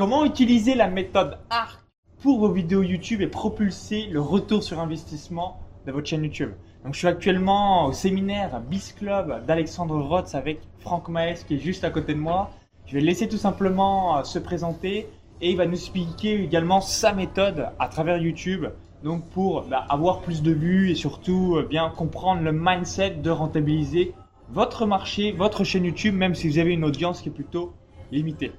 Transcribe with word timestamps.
Comment 0.00 0.24
utiliser 0.24 0.74
la 0.74 0.88
méthode 0.88 1.36
ARC 1.50 1.78
pour 2.22 2.38
vos 2.38 2.50
vidéos 2.50 2.82
YouTube 2.82 3.20
et 3.20 3.26
propulser 3.26 4.06
le 4.06 4.22
retour 4.22 4.62
sur 4.62 4.80
investissement 4.80 5.60
de 5.86 5.92
votre 5.92 6.06
chaîne 6.06 6.24
YouTube? 6.24 6.52
Je 6.90 6.96
suis 6.96 7.06
actuellement 7.06 7.84
au 7.84 7.92
séminaire 7.92 8.62
Biz 8.62 8.94
Club 8.94 9.44
d'Alexandre 9.44 10.00
Rotz 10.00 10.34
avec 10.34 10.60
Franck 10.78 11.10
Maes 11.10 11.44
qui 11.46 11.56
est 11.56 11.58
juste 11.58 11.84
à 11.84 11.90
côté 11.90 12.14
de 12.14 12.18
moi. 12.18 12.50
Je 12.86 12.94
vais 12.94 13.00
le 13.00 13.06
laisser 13.08 13.28
tout 13.28 13.36
simplement 13.36 14.16
euh, 14.16 14.24
se 14.24 14.38
présenter 14.38 15.06
et 15.42 15.50
il 15.50 15.58
va 15.58 15.66
nous 15.66 15.74
expliquer 15.74 16.42
également 16.42 16.80
sa 16.80 17.12
méthode 17.12 17.68
à 17.78 17.88
travers 17.88 18.16
YouTube. 18.16 18.68
Donc 19.04 19.28
pour 19.28 19.64
bah, 19.64 19.84
avoir 19.90 20.22
plus 20.22 20.40
de 20.40 20.52
vues 20.52 20.90
et 20.90 20.94
surtout 20.94 21.56
euh, 21.56 21.66
bien 21.68 21.90
comprendre 21.90 22.40
le 22.40 22.52
mindset 22.52 23.16
de 23.16 23.28
rentabiliser 23.28 24.14
votre 24.48 24.86
marché, 24.86 25.32
votre 25.32 25.62
chaîne 25.62 25.84
YouTube, 25.84 26.14
même 26.14 26.34
si 26.34 26.48
vous 26.48 26.58
avez 26.58 26.72
une 26.72 26.84
audience 26.84 27.20
qui 27.20 27.28
est 27.28 27.32
plutôt 27.32 27.74
limitée. 28.10 28.52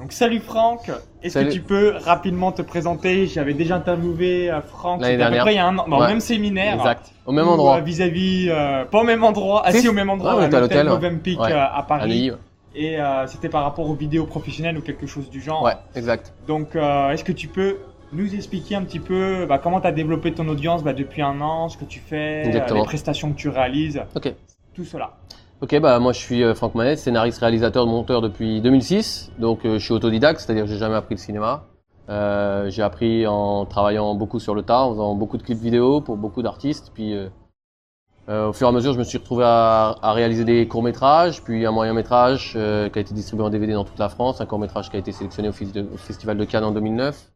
Donc 0.00 0.12
salut 0.12 0.40
Franck, 0.40 0.90
est-ce 1.22 1.38
que 1.38 1.50
tu 1.52 1.60
peux 1.60 1.94
rapidement 2.04 2.50
te 2.50 2.62
présenter? 2.62 3.26
J'avais 3.26 3.54
déjà 3.54 3.76
interviewé 3.76 4.50
euh, 4.50 4.60
Franck 4.60 5.00
L'année 5.00 5.16
dernière. 5.16 5.42
près 5.44 5.52
il 5.52 5.56
y 5.56 5.60
a 5.60 5.66
un 5.68 5.78
an, 5.78 5.86
dans 5.88 5.96
Ouais. 5.98 6.02
le 6.02 6.08
même 6.08 6.20
séminaire. 6.20 6.74
Exact. 6.74 7.12
Au 7.26 7.32
même 7.32 7.46
Ou, 7.46 7.50
endroit. 7.50 7.76
euh, 7.76 7.80
Vis-à-vis, 7.80 8.48
euh, 8.50 8.84
pas 8.86 9.00
au 9.00 9.04
même 9.04 9.22
endroit, 9.22 9.64
assis 9.64 9.82
Si. 9.82 9.88
au 9.88 9.92
même 9.92 10.10
endroit, 10.10 10.34
Ouais, 10.34 10.40
on 10.40 10.44
à 10.44 10.46
était 10.48 10.56
à 10.56 10.60
l'hôtel 10.60 10.78
l'hôtel, 10.86 10.92
ouais. 11.04 11.10
Movenpick 11.10 11.40
Ouais. 11.40 11.52
euh, 11.52 11.58
à 11.60 11.78
À 11.78 11.82
Paris. 11.84 12.08
Neuilly, 12.08 12.30
ouais. 12.32 12.36
Et 12.74 13.00
euh, 13.00 13.26
c'était 13.28 13.48
par 13.48 13.62
rapport 13.62 13.88
aux 13.88 13.94
vidéos 13.94 14.26
professionnelles 14.26 14.76
ou 14.76 14.80
quelque 14.82 15.06
chose 15.06 15.30
du 15.30 15.40
genre. 15.40 15.62
Ouais, 15.62 15.76
exact. 15.94 16.32
Donc, 16.48 16.74
euh, 16.74 17.10
est-ce 17.10 17.22
que 17.22 17.30
tu 17.32 17.46
peux 17.46 17.76
nous 18.12 18.34
expliquer 18.34 18.74
un 18.74 18.82
petit 18.82 18.98
peu 18.98 19.46
bah, 19.48 19.58
comment 19.58 19.80
tu 19.80 19.86
as 19.86 19.92
développé 19.92 20.32
ton 20.32 20.48
audience 20.48 20.82
bah, 20.82 20.92
depuis 20.92 21.22
un 21.22 21.40
an, 21.40 21.68
ce 21.68 21.78
que 21.78 21.84
tu 21.84 22.00
fais, 22.00 22.42
euh, 22.42 22.48
Exactement. 22.48 22.80
les 22.80 22.84
prestations 22.84 23.30
que 23.32 23.36
tu 23.36 23.48
réalises, 23.48 24.02
Ok. 24.16 24.32
tout 24.74 24.84
cela. 24.84 25.12
Ok, 25.60 25.78
bah 25.80 25.98
moi 25.98 26.12
je 26.12 26.18
suis 26.18 26.42
euh, 26.42 26.54
Franck 26.54 26.74
Manet, 26.74 26.96
scénariste, 26.96 27.38
réalisateur, 27.38 27.86
monteur 27.86 28.20
depuis 28.20 28.60
2006. 28.60 29.32
Donc 29.38 29.64
euh, 29.64 29.78
je 29.78 29.84
suis 29.84 29.94
autodidacte, 29.94 30.40
c'est-à-dire 30.40 30.64
que 30.64 30.70
j'ai 30.70 30.78
jamais 30.78 30.96
appris 30.96 31.14
le 31.14 31.20
cinéma. 31.20 31.64
Euh, 32.10 32.68
j'ai 32.70 32.82
appris 32.82 33.26
en 33.26 33.64
travaillant 33.64 34.14
beaucoup 34.14 34.40
sur 34.40 34.54
le 34.54 34.62
tas, 34.62 34.82
en 34.82 34.90
faisant 34.92 35.14
beaucoup 35.14 35.38
de 35.38 35.42
clips 35.42 35.60
vidéo 35.60 36.00
pour 36.00 36.16
beaucoup 36.16 36.42
d'artistes. 36.42 36.90
Puis 36.92 37.14
euh, 37.14 37.28
euh, 38.28 38.48
au 38.48 38.52
fur 38.52 38.66
et 38.66 38.70
à 38.70 38.72
mesure, 38.72 38.94
je 38.94 38.98
me 38.98 39.04
suis 39.04 39.18
retrouvé 39.18 39.44
à, 39.46 39.96
à 40.02 40.12
réaliser 40.12 40.44
des 40.44 40.66
courts 40.66 40.82
métrages, 40.82 41.42
puis 41.42 41.66
un 41.66 41.72
moyen 41.72 41.92
métrage 41.92 42.54
euh, 42.56 42.88
qui 42.88 42.98
a 42.98 43.02
été 43.02 43.14
distribué 43.14 43.44
en 43.44 43.50
DVD 43.50 43.74
dans 43.74 43.84
toute 43.84 43.98
la 43.98 44.08
France, 44.08 44.40
un 44.40 44.46
court 44.46 44.58
métrage 44.58 44.90
qui 44.90 44.96
a 44.96 44.98
été 44.98 45.12
sélectionné 45.12 45.48
au, 45.48 45.52
au 45.52 45.96
Festival 45.98 46.38
de 46.38 46.44
Cannes 46.44 46.64
en 46.64 46.72
2009. 46.72 47.33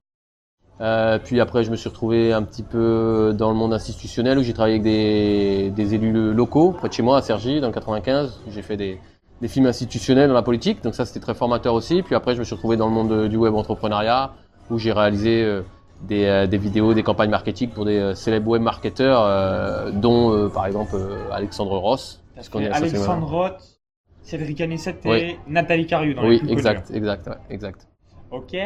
Euh, 0.81 1.19
puis 1.19 1.41
après, 1.41 1.65
je 1.65 1.71
me 1.71 1.77
suis 1.77 1.89
retrouvé 1.89 2.33
un 2.33 2.43
petit 2.43 2.63
peu 2.63 3.35
dans 3.37 3.51
le 3.51 3.57
monde 3.57 3.73
institutionnel 3.73 4.39
où 4.39 4.43
j'ai 4.43 4.53
travaillé 4.53 4.75
avec 4.77 4.85
des, 4.85 5.71
des 5.71 5.95
élus 5.95 6.33
locaux 6.33 6.73
près 6.73 6.89
de 6.89 6.93
chez 6.93 7.03
moi 7.03 7.19
à 7.19 7.23
Cergy 7.23 7.61
dans 7.61 7.67
le 7.67 7.73
95. 7.73 8.41
J'ai 8.51 8.63
fait 8.63 8.77
des, 8.77 8.99
des 9.41 9.49
films 9.49 9.67
institutionnels 9.67 10.29
dans 10.29 10.35
la 10.35 10.43
politique, 10.43 10.83
donc 10.83 10.95
ça 10.95 11.05
c'était 11.05 11.21
très 11.21 11.35
formateur 11.35 11.75
aussi. 11.75 12.03
Puis 12.03 12.15
après, 12.15 12.35
je 12.35 12.39
me 12.41 12.45
suis 12.45 12.55
retrouvé 12.55 12.77
dans 12.77 12.87
le 12.87 12.95
monde 12.95 13.29
du 13.29 13.37
web 13.37 13.55
entrepreneuriat 13.55 14.33
où 14.71 14.79
j'ai 14.79 14.93
réalisé 14.93 15.43
euh, 15.43 15.63
des, 16.03 16.25
euh, 16.27 16.47
des 16.47 16.59
vidéos, 16.59 16.95
des 16.95 17.03
campagnes 17.03 17.31
marketing 17.31 17.71
pour 17.71 17.85
des 17.85 17.99
euh, 17.99 18.15
célèbres 18.15 18.49
web 18.49 18.63
marketeurs, 18.63 19.23
euh, 19.23 19.91
dont 19.91 20.33
euh, 20.33 20.49
par 20.49 20.67
exemple 20.67 20.97
Alexandre 21.33 21.77
Ross. 21.79 22.23
Parce 22.35 22.49
qu'on 22.49 22.61
est 22.61 22.71
Alexandre 22.71 23.27
Roth, 23.27 23.81
Cédric 24.23 24.61
Anissette 24.61 25.05
et 25.07 25.09
Oui. 25.09 25.37
Nathalie 25.49 25.87
Cariou 25.87 26.15
dans 26.15 26.23
les 26.23 26.29
Oui, 26.29 26.39
plus 26.39 26.53
exact, 26.53 26.91
exact, 26.93 27.27
ouais, 27.27 27.35
exact. 27.51 27.89
Ok. 28.31 28.57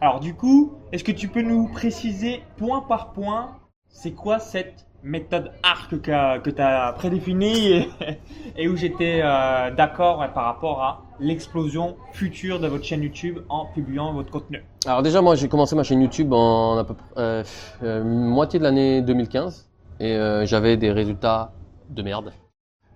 Alors 0.00 0.20
du 0.20 0.34
coup, 0.34 0.72
est-ce 0.92 1.04
que 1.04 1.12
tu 1.12 1.28
peux 1.28 1.42
nous 1.42 1.68
préciser 1.68 2.42
point 2.56 2.80
par 2.80 3.12
point, 3.12 3.56
c'est 3.88 4.12
quoi 4.12 4.38
cette 4.38 4.86
méthode 5.02 5.52
ARC 5.62 6.00
que, 6.00 6.50
tu 6.50 6.60
as 6.60 6.92
prédéfinie 6.94 7.86
et, 8.56 8.68
où 8.68 8.76
j'étais 8.76 9.20
euh, 9.22 9.70
d'accord 9.74 10.26
par 10.32 10.44
rapport 10.44 10.82
à 10.82 11.02
l'explosion 11.20 11.96
future 12.12 12.60
de 12.60 12.66
votre 12.66 12.84
chaîne 12.84 13.02
YouTube 13.02 13.40
en 13.48 13.66
publiant 13.66 14.12
votre 14.12 14.30
contenu? 14.30 14.64
Alors 14.86 15.02
déjà, 15.02 15.20
moi, 15.20 15.34
j'ai 15.34 15.48
commencé 15.48 15.74
ma 15.76 15.82
chaîne 15.82 16.00
YouTube 16.00 16.32
en 16.32 16.78
à 16.78 16.84
peu 16.84 16.94
près 16.94 17.06
euh, 17.18 17.44
euh, 17.82 18.04
moitié 18.04 18.58
de 18.58 18.64
l'année 18.64 19.02
2015 19.02 19.68
et 20.00 20.16
j'avais 20.44 20.78
des 20.78 20.92
résultats 20.92 21.52
de 21.90 22.02
merde. 22.02 22.32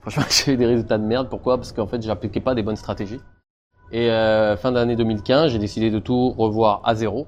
Franchement, 0.00 0.25
j'ai 0.31 0.56
des 0.56 0.66
résultats 0.66 0.97
de 0.97 1.04
merde. 1.04 1.28
Pourquoi? 1.28 1.59
Parce 1.59 1.72
qu'en 1.72 1.87
fait, 1.87 2.00
j'appliquais 2.03 2.41
pas 2.41 2.54
des 2.54 2.62
bonnes 2.62 2.76
stratégies. 2.76 3.20
Et 3.93 4.11
euh, 4.11 4.56
fin 4.56 4.72
d'année 4.72 4.97
2015, 4.97 5.53
j'ai 5.53 5.59
décidé 5.59 5.91
de 5.91 5.99
tout 5.99 6.31
revoir 6.31 6.81
à 6.84 6.95
zéro 6.95 7.27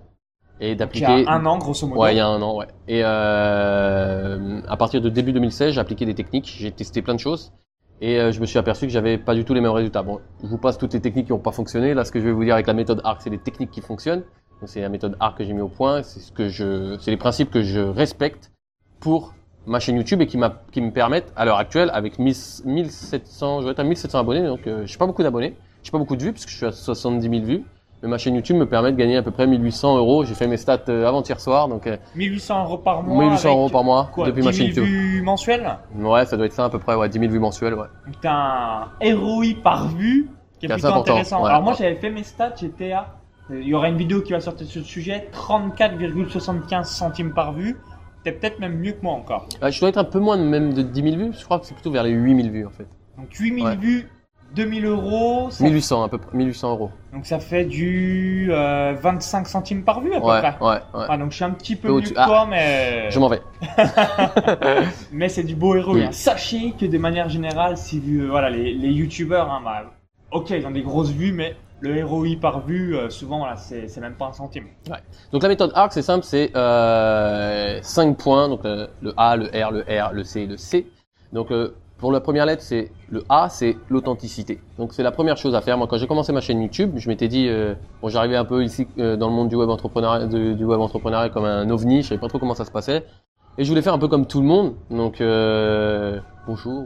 et 0.61 0.69
Il 0.69 0.73
y 0.73 0.77
d'appliquer. 0.77 1.27
a 1.27 1.33
un 1.33 1.45
an, 1.47 1.59
grosso 1.59 1.87
modo. 1.87 2.01
Ouais, 2.01 2.15
il 2.15 2.17
y 2.17 2.21
a 2.21 2.27
un 2.27 2.41
an, 2.43 2.57
ouais. 2.57 2.67
Et 2.89 3.03
euh, 3.05 4.61
à 4.67 4.77
partir 4.77 5.01
de 5.01 5.09
début 5.09 5.33
2016, 5.33 5.75
j'ai 5.75 5.81
appliqué 5.81 6.07
des 6.07 6.15
techniques, 6.15 6.47
j'ai 6.59 6.71
testé 6.73 7.03
plein 7.03 7.15
de 7.15 7.21
choses. 7.21 7.53
Et 8.01 8.19
euh, 8.21 8.31
je 8.33 8.41
me 8.41 8.47
suis 8.47 8.59
aperçu 8.59 8.87
que 8.87 8.93
j'avais 8.93 9.17
pas 9.17 9.35
du 9.35 9.45
tout 9.45 9.55
les 9.55 9.61
mêmes 9.61 9.71
résultats. 9.73 10.03
Bon, 10.03 10.21
je 10.43 10.49
vous 10.49 10.59
passe 10.59 10.77
toutes 10.77 10.93
les 10.95 11.01
techniques 11.01 11.27
qui 11.27 11.33
n'ont 11.33 11.39
pas 11.39 11.53
fonctionné. 11.53 11.95
Là, 11.95 12.05
ce 12.05 12.13
que 12.13 12.21
je 12.21 12.27
vais 12.27 12.33
vous 12.33 12.45
dire 12.45 12.55
avec 12.55 12.67
la 12.67 12.75
méthode 12.75 13.01
ARC, 13.05 13.23
c'est 13.23 13.31
les 13.31 13.39
techniques 13.39 13.71
qui 13.71 13.81
fonctionnent. 13.81 14.21
Donc, 14.61 14.69
c'est 14.69 14.81
la 14.81 14.89
méthode 14.89 15.17
ARC 15.21 15.39
que 15.39 15.45
j'ai 15.45 15.53
mis 15.53 15.61
au 15.63 15.69
point. 15.69 16.03
C'est 16.03 16.21
ce 16.21 16.33
que 16.33 16.49
je, 16.49 16.97
c'est 17.01 17.11
les 17.11 17.17
principes 17.17 17.51
que 17.51 17.63
je 17.63 17.81
respecte 17.81 18.53
pour 19.01 19.35
ma 19.67 19.81
chaîne 19.81 19.97
YouTube 19.97 20.21
et 20.23 20.27
qui, 20.27 20.39
m'a, 20.39 20.63
qui 20.73 20.81
me 20.81 20.93
permettent, 20.93 21.33
à 21.37 21.45
l'heure 21.45 21.59
actuelle, 21.59 21.91
avec 21.93 22.19
1000 22.19 22.35
1700, 22.65 23.61
je 23.61 23.65
vais 23.67 23.73
être 23.73 23.81
à 23.81 23.85
1700 23.85 24.19
abonnés, 24.19 24.47
donc 24.47 24.67
euh, 24.67 24.87
j'ai 24.87 24.97
pas 24.97 25.07
beaucoup 25.07 25.23
d'abonnés, 25.25 25.57
j'ai 25.87 25.93
pas 25.93 25.99
beaucoup 25.99 26.17
de 26.17 26.23
vues 26.25 26.33
puisque 26.33 26.49
je 26.51 26.57
suis 26.57 26.67
à 26.67 26.73
70 26.73 27.29
000 27.29 27.45
vues. 27.45 27.63
Mais 28.03 28.09
ma 28.11 28.19
chaîne 28.19 28.35
YouTube 28.35 28.57
me 28.57 28.67
permet 28.69 28.93
de 28.93 28.97
gagner 28.99 29.17
à 29.17 29.23
peu 29.23 29.31
près 29.31 29.47
1800 29.47 29.97
euros. 29.97 30.23
J'ai 30.25 30.35
fait 30.35 30.47
mes 30.47 30.59
stats 30.59 30.83
euh, 30.91 31.07
avant-hier 31.09 31.41
soir, 31.41 31.67
donc 31.69 31.87
euh, 31.87 31.97
1800 32.15 32.65
euros 32.65 32.77
par 32.79 33.03
mois. 33.03 33.25
1800 33.25 33.49
avec 33.49 33.59
euros 33.59 33.69
par 33.71 33.85
mois 33.85 34.11
quoi, 34.13 34.27
depuis 34.27 34.43
10 34.43 34.47
ma 34.47 34.53
000 34.53 34.67
chaîne 34.67 34.77
YouTube. 34.77 34.85
vues 34.85 35.23
mensuelles? 35.23 35.79
Ouais, 35.99 36.27
ça 36.27 36.37
doit 36.37 36.45
être 36.47 36.53
ça 36.53 36.67
à 36.67 36.69
peu 36.69 36.79
près, 36.79 36.95
ouais, 36.95 37.09
10 37.09 37.19
000 37.21 37.33
vues 37.33 37.39
mensuelles, 37.39 37.73
ouais. 37.75 37.87
Un 38.25 38.89
ROI 39.03 39.47
par 39.65 39.89
vue 39.89 40.29
qui 40.61 40.67
est 40.67 40.69
plutôt 40.69 40.89
intéressant. 40.89 41.43
ouais. 41.43 41.49
Alors 41.51 41.63
moi 41.63 41.73
j'avais 41.79 41.95
fait 41.95 42.11
mes 42.11 42.23
stats, 42.23 42.55
j'étais 42.61 42.93
à... 42.93 43.15
Il 43.49 43.63
y 43.67 43.75
aura 43.75 43.89
une 43.89 43.97
vidéo 43.97 44.21
qui 44.23 44.33
va 44.33 44.41
sortir 44.41 44.67
sur 44.67 44.83
ce 44.83 44.87
sujet, 44.89 45.29
34,75 45.33 46.85
centimes 46.85 47.33
par 47.33 47.53
vue. 47.53 47.77
T'es 48.25 48.33
peut-être 48.33 48.59
même 48.59 48.77
mieux 48.79 48.93
que 48.93 49.03
moi 49.03 49.13
encore. 49.15 49.47
Euh, 49.63 49.71
je 49.71 49.79
dois 49.81 49.89
être 49.89 49.99
un 49.99 50.05
peu 50.05 50.19
moins 50.19 50.37
de- 50.37 50.43
même 50.43 50.75
de 50.75 50.83
10 50.83 51.03
000 51.03 51.17
vues, 51.17 51.33
je 51.39 51.45
crois 51.45 51.61
que 51.61 51.67
c'est 51.67 51.75
plutôt 51.75 51.93
vers 51.93 52.03
les 52.03 52.11
8 52.11 52.43
000 52.43 52.53
vues 52.53 52.67
en 52.67 52.71
fait. 52.71 52.89
Donc 53.17 53.33
8000 53.33 53.65
Ouais. 53.65 53.77
vues, 53.77 54.11
2000 54.57 54.87
euros. 54.87 55.51
ça- 55.51 55.63
1800 55.63 56.03
à 56.03 56.09
peu 56.09 56.19
près, 56.19 56.37
1800 56.37 56.71
euros. 56.71 56.91
Donc 57.13 57.27
ça 57.27 57.39
fait 57.39 57.65
du 57.65 58.49
euh, 58.51 58.95
25 59.01 59.47
centimes 59.47 59.85
par 59.85 60.01
vue 60.01 60.15
à 60.15 60.21
peu 60.21 60.27
Ouais, 60.27 60.41
près. 60.41 60.55
ouais, 60.61 60.81
ouais. 60.95 61.07
Ah, 61.09 61.17
donc 61.19 61.31
je 61.31 61.37
suis 61.37 61.45
un 61.45 61.51
petit 61.51 61.77
peu 61.77 61.93
mieux 61.93 62.01
que 62.01 62.15
Ah. 62.17 62.25
toi, 62.27 62.47
mais... 62.49 63.11
Je 63.11 63.19
m'en 63.21 63.29
vais. 63.29 63.43
Mais 65.13 65.29
c'est 65.29 65.45
du 65.45 65.55
beau 65.55 65.75
héros. 65.77 65.95
Oui. 65.95 66.05
hein. 66.05 66.13
Sachez 66.13 66.73
que 66.79 66.87
de 66.87 66.99
manière 66.99 67.29
générale, 67.29 67.77
si 67.77 68.01
vous, 68.01 68.27
voilà, 68.29 68.51
les, 68.51 68.75
les 68.75 68.91
youtubeurs, 68.93 69.51
hein, 69.51 69.61
bah, 69.65 69.85
ok, 70.33 70.51
ils 70.51 70.67
ont 70.67 70.71
des 70.71 70.83
grosses 70.83 71.11
vues, 71.11 71.33
mais 71.33 71.55
le 71.81 72.05
ROI 72.05 72.37
par 72.41 72.65
vue, 72.67 72.97
euh, 72.97 73.11
souvent, 73.11 73.47
c'est 73.57 73.95
même 74.01 74.15
pas 74.15 74.27
un 74.27 74.33
centime. 74.33 74.65
Donc 75.33 75.43
la 75.43 75.49
méthode 75.49 75.73
ARC, 75.75 75.93
c'est 75.93 76.03
simple, 76.03 76.25
c'est 76.25 76.51
euh, 76.57 77.79
5 77.83 78.17
points, 78.17 78.49
donc 78.49 78.65
euh, 78.65 78.87
le 79.03 79.13
A, 79.17 79.37
le 79.37 79.45
R, 79.47 79.71
le 79.71 79.83
R, 79.83 80.13
le 80.13 80.25
C, 80.25 80.47
le 80.47 80.57
C. 80.57 80.87
Donc 81.33 81.51
euh, 81.51 81.75
pour 81.99 82.13
la 82.13 82.21
première 82.21 82.45
lettre, 82.47 82.63
c'est 82.63 82.91
le 83.11 83.23
A, 83.29 83.49
c'est 83.49 83.77
l'authenticité. 83.89 84.61
Donc 84.79 84.93
c'est 84.93 85.03
la 85.03 85.13
première 85.13 85.37
chose 85.37 85.55
à 85.55 85.61
faire. 85.63 85.79
Moi, 85.79 85.87
quand 85.87 85.97
j'ai 85.97 86.07
commencé 86.07 86.33
ma 86.33 86.41
chaîne 86.41 86.61
YouTube, 86.61 86.93
je 86.97 87.09
m'étais 87.09 87.29
dit, 87.29 87.47
euh, 87.49 87.75
bon, 88.03 88.09
j'arrivais 88.09 88.37
un 88.37 88.45
peu 88.45 88.63
ici 88.65 88.87
euh, 88.99 89.17
dans 89.17 89.29
le 89.29 89.35
monde 89.35 89.49
du 89.49 89.57
web 89.57 89.71
entrepreneuriat, 89.71 90.27
du 90.27 90.65
web 90.65 90.81
entrepreneuriat 90.81 91.31
comme 91.31 91.45
un 91.45 91.69
ovni. 91.71 92.03
Je 92.03 92.09
savais 92.09 92.21
pas 92.21 92.29
trop 92.29 92.39
comment 92.39 92.55
ça 92.55 92.65
se 92.67 92.71
passait, 92.71 93.05
et 93.59 93.65
je 93.65 93.69
voulais 93.71 93.83
faire 93.83 93.95
un 93.95 93.99
peu 93.99 94.09
comme 94.09 94.27
tout 94.27 94.41
le 94.41 94.47
monde. 94.47 94.75
Donc 94.91 95.21
euh, 95.23 96.19
bonjour, 96.47 96.85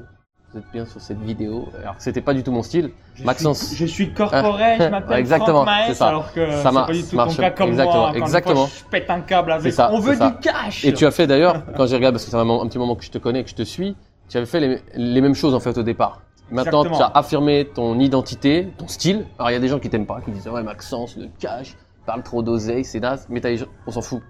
vous 0.53 0.59
êtes 0.59 0.71
bien 0.72 0.84
sur 0.87 1.00
cette 1.00 1.21
vidéo. 1.21 1.69
Alors 1.82 1.97
que 1.97 2.03
c'était 2.04 2.21
pas 2.21 2.34
du 2.34 2.42
tout 2.44 2.53
mon 2.53 2.62
style. 2.62 2.91
Je 3.15 3.25
Maxence. 3.25 3.65
Suis, 3.66 3.77
je 3.77 3.87
suis 3.87 4.12
corporate, 4.15 4.81
je 4.81 4.88
m'appelle 4.88 5.19
Exactement, 5.19 5.65
Franck 5.65 5.94
ça. 5.94 6.06
alors 6.09 6.32
que 6.32 6.50
Ça 6.53 6.62
c'est 6.69 6.72
mar- 6.72 6.87
pas 6.87 6.92
du 6.92 7.03
tout 7.04 7.16
marche- 7.16 7.37
ton 7.37 7.42
cas 7.42 7.50
comme 7.50 7.69
exactement, 7.71 8.00
moi. 8.09 8.16
Exactement. 8.16 8.66
fois, 8.66 8.78
je 8.84 8.91
pète 8.91 9.10
un 9.10 9.21
câble 9.22 9.53
avec. 9.53 9.72
Ça, 9.72 9.91
On 9.92 9.98
veut 9.98 10.12
c'est 10.12 10.19
ça. 10.19 10.31
du 10.31 10.37
cash. 10.38 10.84
Et 10.84 10.92
tu 10.92 11.04
as 11.04 11.10
fait 11.10 11.27
d'ailleurs, 11.27 11.65
quand 11.77 11.87
j'ai 11.87 11.97
regardé, 11.97 12.15
parce 12.15 12.25
que 12.27 12.31
ça 12.31 12.41
fait 12.44 12.48
un 12.50 12.66
petit 12.69 12.78
moment 12.78 12.94
que 12.94 13.04
je 13.04 13.10
te 13.10 13.19
connais, 13.19 13.42
que 13.42 13.50
je 13.50 13.54
te 13.56 13.62
suis, 13.62 13.97
tu 14.30 14.36
avais 14.38 14.46
fait 14.46 14.60
les, 14.60 14.80
les 14.94 15.20
mêmes 15.20 15.34
choses 15.34 15.54
en 15.54 15.60
fait 15.60 15.76
au 15.76 15.82
départ. 15.82 16.22
Maintenant, 16.50 16.82
tu 16.84 17.02
as 17.02 17.06
affirmé 17.14 17.64
ton 17.74 17.98
identité, 18.00 18.72
ton 18.78 18.88
style. 18.88 19.26
Alors, 19.38 19.50
il 19.50 19.52
y 19.52 19.56
a 19.56 19.60
des 19.60 19.68
gens 19.68 19.78
qui 19.78 19.88
t'aiment 19.91 20.06
pas, 20.06 20.20
qui 20.20 20.30
disent 20.32 20.48
ouais 20.48 20.62
Maxence, 20.62 21.16
le 21.16 21.28
cash, 21.38 21.76
parle 22.06 22.22
trop 22.22 22.42
d'oseille, 22.42 22.84
c'est 22.84 22.98
naze. 23.00 23.27
Mais 23.28 23.41
t'as 23.41 23.50
les 23.50 23.59
gens- 23.59 23.66
on 23.86 23.91
s'en 23.92 24.03
fout. 24.03 24.21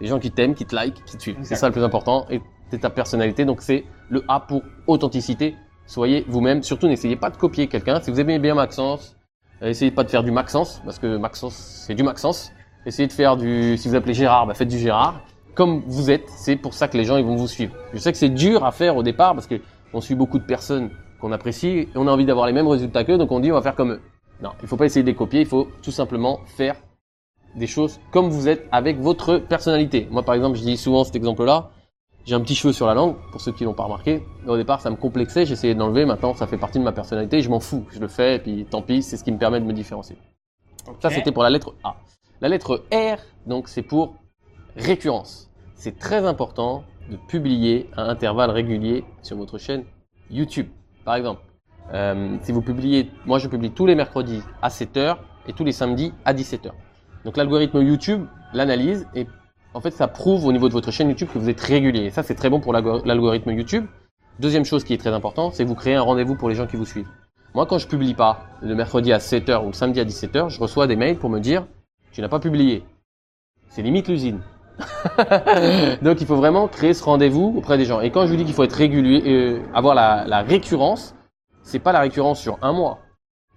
Les 0.00 0.08
gens 0.08 0.18
qui 0.18 0.30
t'aiment, 0.30 0.54
qui 0.54 0.64
te 0.64 0.74
like, 0.74 1.04
qui 1.04 1.16
te 1.16 1.22
suivent. 1.22 1.36
C'est 1.42 1.54
ça 1.56 1.66
le 1.66 1.72
plus 1.72 1.84
important. 1.84 2.26
Et 2.30 2.40
c'est 2.70 2.78
ta 2.80 2.90
personnalité. 2.90 3.44
Donc 3.44 3.62
c'est 3.62 3.84
le 4.10 4.24
A 4.28 4.40
pour 4.40 4.62
authenticité. 4.86 5.54
Soyez 5.86 6.24
vous-même. 6.28 6.62
Surtout, 6.62 6.88
n'essayez 6.88 7.16
pas 7.16 7.30
de 7.30 7.36
copier 7.36 7.66
quelqu'un. 7.68 8.00
Si 8.00 8.10
vous 8.10 8.20
aimez 8.20 8.38
bien 8.38 8.54
Maxence, 8.54 9.16
euh, 9.62 9.68
essayez 9.68 9.90
pas 9.90 10.04
de 10.04 10.10
faire 10.10 10.22
du 10.24 10.30
Maxence, 10.30 10.80
parce 10.84 10.98
que 10.98 11.16
Maxence, 11.16 11.54
c'est 11.86 11.94
du 11.94 12.02
Maxence. 12.02 12.52
Essayez 12.86 13.06
de 13.08 13.12
faire 13.12 13.36
du, 13.36 13.76
si 13.76 13.88
vous 13.88 13.94
appelez 13.94 14.14
Gérard, 14.14 14.46
bah 14.46 14.54
faites 14.54 14.68
du 14.68 14.78
Gérard. 14.78 15.20
Comme 15.58 15.82
vous 15.88 16.08
êtes, 16.12 16.30
c'est 16.30 16.54
pour 16.54 16.72
ça 16.72 16.86
que 16.86 16.96
les 16.96 17.02
gens 17.02 17.16
ils 17.16 17.24
vont 17.24 17.34
vous 17.34 17.48
suivre. 17.48 17.74
Je 17.92 17.98
sais 17.98 18.12
que 18.12 18.16
c'est 18.16 18.28
dur 18.28 18.64
à 18.64 18.70
faire 18.70 18.96
au 18.96 19.02
départ 19.02 19.34
parce 19.34 19.48
que 19.48 19.60
on 19.92 20.00
suit 20.00 20.14
beaucoup 20.14 20.38
de 20.38 20.44
personnes 20.44 20.90
qu'on 21.20 21.32
apprécie 21.32 21.66
et 21.66 21.88
on 21.96 22.06
a 22.06 22.12
envie 22.12 22.24
d'avoir 22.24 22.46
les 22.46 22.52
mêmes 22.52 22.68
résultats 22.68 23.02
qu'eux, 23.02 23.18
donc 23.18 23.32
on 23.32 23.40
dit 23.40 23.50
on 23.50 23.56
va 23.56 23.62
faire 23.62 23.74
comme 23.74 23.90
eux. 23.90 24.00
Non, 24.40 24.50
il 24.62 24.68
faut 24.68 24.76
pas 24.76 24.84
essayer 24.84 25.02
de 25.02 25.08
les 25.08 25.16
copier, 25.16 25.40
il 25.40 25.46
faut 25.46 25.66
tout 25.82 25.90
simplement 25.90 26.38
faire 26.46 26.76
des 27.56 27.66
choses 27.66 27.98
comme 28.12 28.28
vous 28.28 28.46
êtes 28.46 28.68
avec 28.70 29.00
votre 29.00 29.38
personnalité. 29.38 30.06
Moi 30.12 30.22
par 30.22 30.36
exemple, 30.36 30.56
je 30.58 30.62
dis 30.62 30.76
souvent 30.76 31.02
cet 31.02 31.16
exemple-là, 31.16 31.70
j'ai 32.24 32.36
un 32.36 32.40
petit 32.40 32.54
cheveu 32.54 32.72
sur 32.72 32.86
la 32.86 32.94
langue, 32.94 33.16
pour 33.32 33.40
ceux 33.40 33.50
qui 33.50 33.64
l'ont 33.64 33.74
pas 33.74 33.82
remarqué. 33.82 34.22
Au 34.46 34.56
départ, 34.56 34.80
ça 34.80 34.90
me 34.90 34.96
complexait, 34.96 35.44
j'essayais 35.44 35.74
de 35.74 35.80
l'enlever, 35.80 36.04
maintenant 36.04 36.34
ça 36.34 36.46
fait 36.46 36.56
partie 36.56 36.78
de 36.78 36.84
ma 36.84 36.92
personnalité, 36.92 37.42
je 37.42 37.50
m'en 37.50 37.58
fous, 37.58 37.84
je 37.90 37.98
le 37.98 38.06
fais, 38.06 38.36
et 38.36 38.38
puis 38.38 38.64
tant 38.64 38.80
pis, 38.80 39.02
c'est 39.02 39.16
ce 39.16 39.24
qui 39.24 39.32
me 39.32 39.38
permet 39.38 39.58
de 39.58 39.64
me 39.64 39.72
différencier. 39.72 40.18
Ça, 41.00 41.08
Ok. 41.08 41.14
c'était 41.14 41.32
pour 41.32 41.42
la 41.42 41.50
lettre 41.50 41.74
A. 41.82 41.96
La 42.40 42.48
lettre 42.48 42.84
R, 42.92 43.18
donc 43.48 43.66
c'est 43.66 43.82
pour 43.82 44.14
récurrence. 44.76 45.47
C'est 45.78 45.96
très 45.96 46.26
important 46.26 46.82
de 47.08 47.16
publier 47.16 47.88
à 47.96 48.02
intervalles 48.02 48.50
réguliers 48.50 49.04
sur 49.22 49.36
votre 49.36 49.58
chaîne 49.58 49.84
YouTube. 50.28 50.66
Par 51.04 51.14
exemple, 51.14 51.40
euh, 51.94 52.36
si 52.42 52.50
vous 52.50 52.62
publiez, 52.62 53.12
moi 53.26 53.38
je 53.38 53.46
publie 53.46 53.70
tous 53.70 53.86
les 53.86 53.94
mercredis 53.94 54.42
à 54.60 54.70
7h 54.70 55.18
et 55.46 55.52
tous 55.52 55.62
les 55.62 55.70
samedis 55.70 56.12
à 56.24 56.34
17h. 56.34 56.72
Donc 57.24 57.36
l'algorithme 57.36 57.80
YouTube 57.80 58.26
l'analyse 58.52 59.06
et 59.14 59.28
en 59.72 59.80
fait 59.80 59.92
ça 59.92 60.08
prouve 60.08 60.46
au 60.46 60.52
niveau 60.52 60.66
de 60.66 60.72
votre 60.72 60.90
chaîne 60.90 61.10
YouTube 61.10 61.28
que 61.32 61.38
vous 61.38 61.48
êtes 61.48 61.60
régulier. 61.60 62.06
Et 62.06 62.10
ça 62.10 62.24
c'est 62.24 62.34
très 62.34 62.50
bon 62.50 62.58
pour 62.58 62.72
l'algorithme 62.72 63.52
YouTube. 63.52 63.86
Deuxième 64.40 64.64
chose 64.64 64.82
qui 64.82 64.94
est 64.94 64.98
très 64.98 65.14
important, 65.14 65.52
c'est 65.52 65.62
que 65.62 65.68
vous 65.68 65.76
créez 65.76 65.94
un 65.94 66.02
rendez-vous 66.02 66.34
pour 66.34 66.48
les 66.48 66.56
gens 66.56 66.66
qui 66.66 66.74
vous 66.74 66.86
suivent. 66.86 67.08
Moi 67.54 67.66
quand 67.66 67.78
je 67.78 67.86
publie 67.86 68.14
pas 68.14 68.46
le 68.62 68.74
mercredi 68.74 69.12
à 69.12 69.18
7h 69.18 69.62
ou 69.62 69.68
le 69.68 69.74
samedi 69.74 70.00
à 70.00 70.04
17h, 70.04 70.48
je 70.48 70.58
reçois 70.58 70.88
des 70.88 70.96
mails 70.96 71.18
pour 71.18 71.30
me 71.30 71.38
dire 71.38 71.68
tu 72.10 72.20
n'as 72.20 72.28
pas 72.28 72.40
publié. 72.40 72.82
C'est 73.68 73.82
limite 73.82 74.08
l'usine. 74.08 74.40
Donc 76.02 76.20
il 76.20 76.26
faut 76.26 76.36
vraiment 76.36 76.68
créer 76.68 76.94
ce 76.94 77.04
rendez-vous 77.04 77.54
auprès 77.56 77.78
des 77.78 77.84
gens. 77.84 78.00
Et 78.00 78.10
quand 78.10 78.26
je 78.26 78.30
vous 78.30 78.36
dis 78.36 78.44
qu'il 78.44 78.54
faut 78.54 78.64
être 78.64 78.72
régulier, 78.72 79.22
euh, 79.26 79.62
avoir 79.74 79.94
la, 79.94 80.24
la 80.26 80.42
récurrence, 80.42 81.14
c'est 81.62 81.78
pas 81.78 81.92
la 81.92 82.00
récurrence 82.00 82.40
sur 82.40 82.58
un 82.62 82.72
mois, 82.72 82.98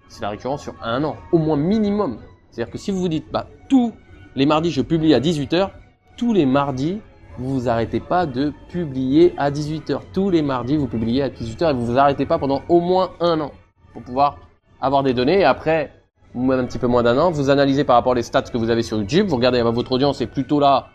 c'est 0.07 0.21
la 0.21 0.29
récurrence 0.29 0.61
sur 0.61 0.73
un 0.83 1.03
an, 1.03 1.15
au 1.31 1.37
moins 1.37 1.57
minimum. 1.57 2.19
C'est-à-dire 2.49 2.71
que 2.71 2.77
si 2.77 2.91
vous 2.91 2.99
vous 2.99 3.07
dites, 3.07 3.31
bah, 3.31 3.47
tous 3.69 3.93
les 4.35 4.45
mardis 4.45 4.71
je 4.71 4.81
publie 4.81 5.13
à 5.13 5.19
18h, 5.19 5.69
tous 6.17 6.33
les 6.33 6.45
mardis, 6.45 7.01
vous 7.37 7.61
vous 7.61 7.69
arrêtez 7.69 7.99
pas 7.99 8.25
de 8.25 8.53
publier 8.69 9.33
à 9.37 9.51
18h. 9.51 10.01
Tous 10.13 10.29
les 10.29 10.41
mardis, 10.41 10.75
vous 10.75 10.87
publiez 10.87 11.23
à 11.23 11.29
18h 11.29 11.71
et 11.71 11.73
vous 11.73 11.85
vous 11.85 11.97
arrêtez 11.97 12.25
pas 12.25 12.37
pendant 12.37 12.61
au 12.69 12.79
moins 12.79 13.11
un 13.19 13.39
an 13.39 13.51
pour 13.93 14.03
pouvoir 14.03 14.37
avoir 14.81 15.03
des 15.03 15.13
données. 15.13 15.39
Et 15.39 15.45
après, 15.45 15.91
même 16.35 16.59
un 16.59 16.65
petit 16.65 16.77
peu 16.77 16.87
moins 16.87 17.03
d'un 17.03 17.17
an, 17.17 17.31
vous 17.31 17.49
analysez 17.49 17.83
par 17.83 17.95
rapport 17.95 18.15
aux 18.15 18.21
stats 18.21 18.43
que 18.43 18.57
vous 18.57 18.69
avez 18.69 18.83
sur 18.83 18.97
YouTube. 18.97 19.27
Vous 19.27 19.37
regardez, 19.37 19.63
bah, 19.63 19.71
votre 19.71 19.93
audience 19.93 20.21
est 20.21 20.27
plutôt 20.27 20.59
là 20.59 20.87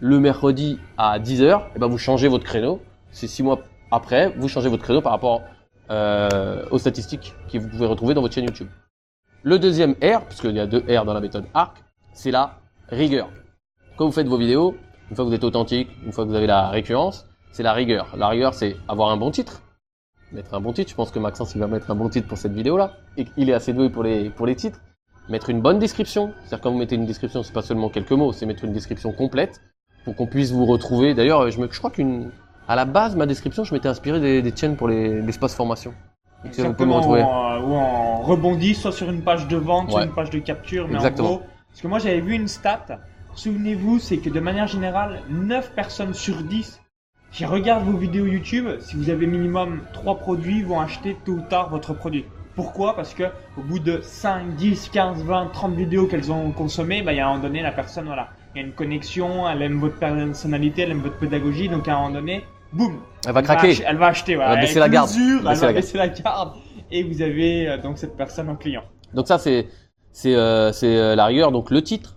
le 0.00 0.18
mercredi 0.18 0.78
à 0.96 1.18
10h. 1.18 1.62
Et 1.76 1.78
ben, 1.78 1.86
vous 1.86 1.98
changez 1.98 2.28
votre 2.28 2.44
créneau. 2.44 2.80
C'est 3.12 3.28
six 3.28 3.42
mois 3.42 3.60
après, 3.90 4.32
vous 4.36 4.48
changez 4.48 4.68
votre 4.68 4.82
créneau 4.82 5.00
par 5.00 5.12
rapport 5.12 5.42
euh, 5.90 6.64
aux 6.70 6.78
statistiques 6.78 7.34
que 7.52 7.58
vous 7.58 7.68
pouvez 7.68 7.86
retrouver 7.86 8.14
dans 8.14 8.20
votre 8.20 8.34
chaîne 8.34 8.44
YouTube. 8.44 8.68
Le 9.42 9.58
deuxième 9.58 9.92
R, 10.02 10.24
puisqu'il 10.26 10.54
y 10.54 10.60
a 10.60 10.66
deux 10.66 10.84
R 10.88 11.04
dans 11.04 11.14
la 11.14 11.20
méthode 11.20 11.46
ARC, 11.54 11.82
c'est 12.12 12.30
la 12.30 12.58
rigueur. 12.88 13.28
Quand 13.96 14.06
vous 14.06 14.12
faites 14.12 14.28
vos 14.28 14.36
vidéos, 14.36 14.76
une 15.10 15.16
fois 15.16 15.24
que 15.24 15.30
vous 15.30 15.34
êtes 15.34 15.44
authentique, 15.44 15.88
une 16.04 16.12
fois 16.12 16.24
que 16.24 16.30
vous 16.30 16.36
avez 16.36 16.46
la 16.46 16.68
récurrence, 16.68 17.26
c'est 17.50 17.62
la 17.62 17.72
rigueur. 17.72 18.16
La 18.16 18.28
rigueur, 18.28 18.54
c'est 18.54 18.76
avoir 18.88 19.10
un 19.10 19.16
bon 19.16 19.30
titre. 19.30 19.62
Mettre 20.30 20.54
un 20.54 20.60
bon 20.60 20.72
titre. 20.72 20.90
Je 20.90 20.94
pense 20.94 21.10
que 21.10 21.18
Maxence, 21.18 21.54
il 21.56 21.60
va 21.60 21.66
mettre 21.66 21.90
un 21.90 21.96
bon 21.96 22.08
titre 22.08 22.28
pour 22.28 22.38
cette 22.38 22.52
vidéo-là. 22.52 22.92
Il 23.36 23.50
est 23.50 23.52
assez 23.52 23.72
doué 23.72 23.90
pour 23.90 24.04
les, 24.04 24.30
pour 24.30 24.46
les 24.46 24.54
titres. 24.54 24.78
Mettre 25.28 25.50
une 25.50 25.60
bonne 25.60 25.80
description. 25.80 26.32
C'est-à-dire 26.40 26.60
quand 26.60 26.70
vous 26.70 26.78
mettez 26.78 26.94
une 26.94 27.06
description, 27.06 27.42
c'est 27.42 27.52
pas 27.52 27.62
seulement 27.62 27.88
quelques 27.88 28.12
mots, 28.12 28.32
c'est 28.32 28.46
mettre 28.46 28.64
une 28.64 28.72
description 28.72 29.12
complète 29.12 29.60
pour 30.04 30.16
qu'on 30.16 30.26
puisse 30.26 30.52
vous 30.52 30.66
retrouver. 30.66 31.14
D'ailleurs, 31.14 31.50
je, 31.50 31.58
me, 31.60 31.68
je 31.70 31.78
crois 31.78 31.90
qu'une, 31.90 32.30
à 32.68 32.76
la 32.76 32.84
base, 32.84 33.16
ma 33.16 33.26
description, 33.26 33.64
je 33.64 33.74
m'étais 33.74 33.88
inspiré 33.88 34.20
des, 34.20 34.42
des 34.42 34.56
chaînes 34.56 34.76
pour 34.76 34.88
l'espace 34.88 35.54
formation. 35.54 35.92
Exactement, 36.44 37.00
où 37.06 37.74
on, 37.74 38.20
rebondit 38.22 38.74
soit 38.74 38.92
sur 38.92 39.10
une 39.10 39.22
page 39.22 39.46
de 39.48 39.56
vente, 39.56 39.90
soit 39.90 40.04
une 40.04 40.14
page 40.14 40.30
de 40.30 40.38
capture, 40.38 40.88
mais 40.88 40.94
Exactement. 40.94 41.28
en 41.28 41.30
gros, 41.32 41.42
parce 41.68 41.82
que 41.82 41.88
moi 41.88 41.98
j'avais 41.98 42.20
vu 42.20 42.34
une 42.34 42.48
stat, 42.48 42.86
souvenez-vous, 43.34 43.98
c'est 43.98 44.18
que 44.18 44.30
de 44.30 44.40
manière 44.40 44.66
générale, 44.66 45.20
9 45.28 45.72
personnes 45.74 46.14
sur 46.14 46.42
10 46.42 46.80
qui 47.32 47.44
regardent 47.44 47.84
vos 47.84 47.96
vidéos 47.96 48.26
YouTube, 48.26 48.66
si 48.80 48.96
vous 48.96 49.10
avez 49.10 49.26
minimum 49.26 49.82
3 49.92 50.18
produits, 50.18 50.62
vont 50.62 50.80
acheter 50.80 51.16
tôt 51.24 51.32
ou 51.32 51.40
tard 51.42 51.68
votre 51.68 51.92
produit. 51.92 52.24
Pourquoi? 52.56 52.96
Parce 52.96 53.14
que 53.14 53.24
au 53.56 53.62
bout 53.62 53.78
de 53.78 54.00
5, 54.02 54.56
10, 54.56 54.88
15, 54.88 55.22
20, 55.22 55.46
30 55.52 55.74
vidéos 55.74 56.06
qu'elles 56.06 56.32
ont 56.32 56.50
consommées, 56.50 57.02
bah, 57.02 57.12
il 57.12 57.16
y 57.16 57.20
a 57.20 57.26
un 57.26 57.30
moment 57.30 57.42
donné, 57.42 57.62
la 57.62 57.72
personne, 57.72 58.06
voilà, 58.06 58.30
il 58.54 58.60
y 58.60 58.64
a 58.64 58.66
une 58.66 58.72
connexion, 58.72 59.48
elle 59.48 59.62
aime 59.62 59.78
votre 59.78 59.98
personnalité, 59.98 60.82
elle 60.82 60.92
aime 60.92 61.02
votre 61.02 61.18
pédagogie, 61.18 61.68
donc 61.68 61.86
à 61.88 61.94
un 61.94 62.00
moment 62.00 62.14
donné, 62.14 62.44
boum, 62.72 63.00
elle 63.26 63.32
va 63.32 63.42
craquer. 63.42 63.76
elle 63.86 63.96
va 63.96 64.06
acheter, 64.06 64.34
voilà. 64.34 64.52
Elle 64.52 64.56
va 64.56 64.62
baisser 64.62 64.78
la 64.78 64.88
garde. 64.88 65.10
elle 65.16 65.56
va 65.56 65.72
baisser 65.72 65.98
la 65.98 66.08
garde. 66.08 66.52
Et 66.90 67.04
vous 67.04 67.22
avez 67.22 67.68
euh, 67.68 67.78
donc 67.78 67.98
cette 67.98 68.16
personne 68.16 68.48
en 68.48 68.56
client. 68.56 68.82
Donc 69.14 69.28
ça, 69.28 69.38
c'est 69.38 69.68
euh, 70.26 70.72
c'est 70.72 70.96
euh, 70.96 71.14
la 71.14 71.26
rigueur. 71.26 71.52
Donc 71.52 71.70
le 71.70 71.82
titre, 71.82 72.16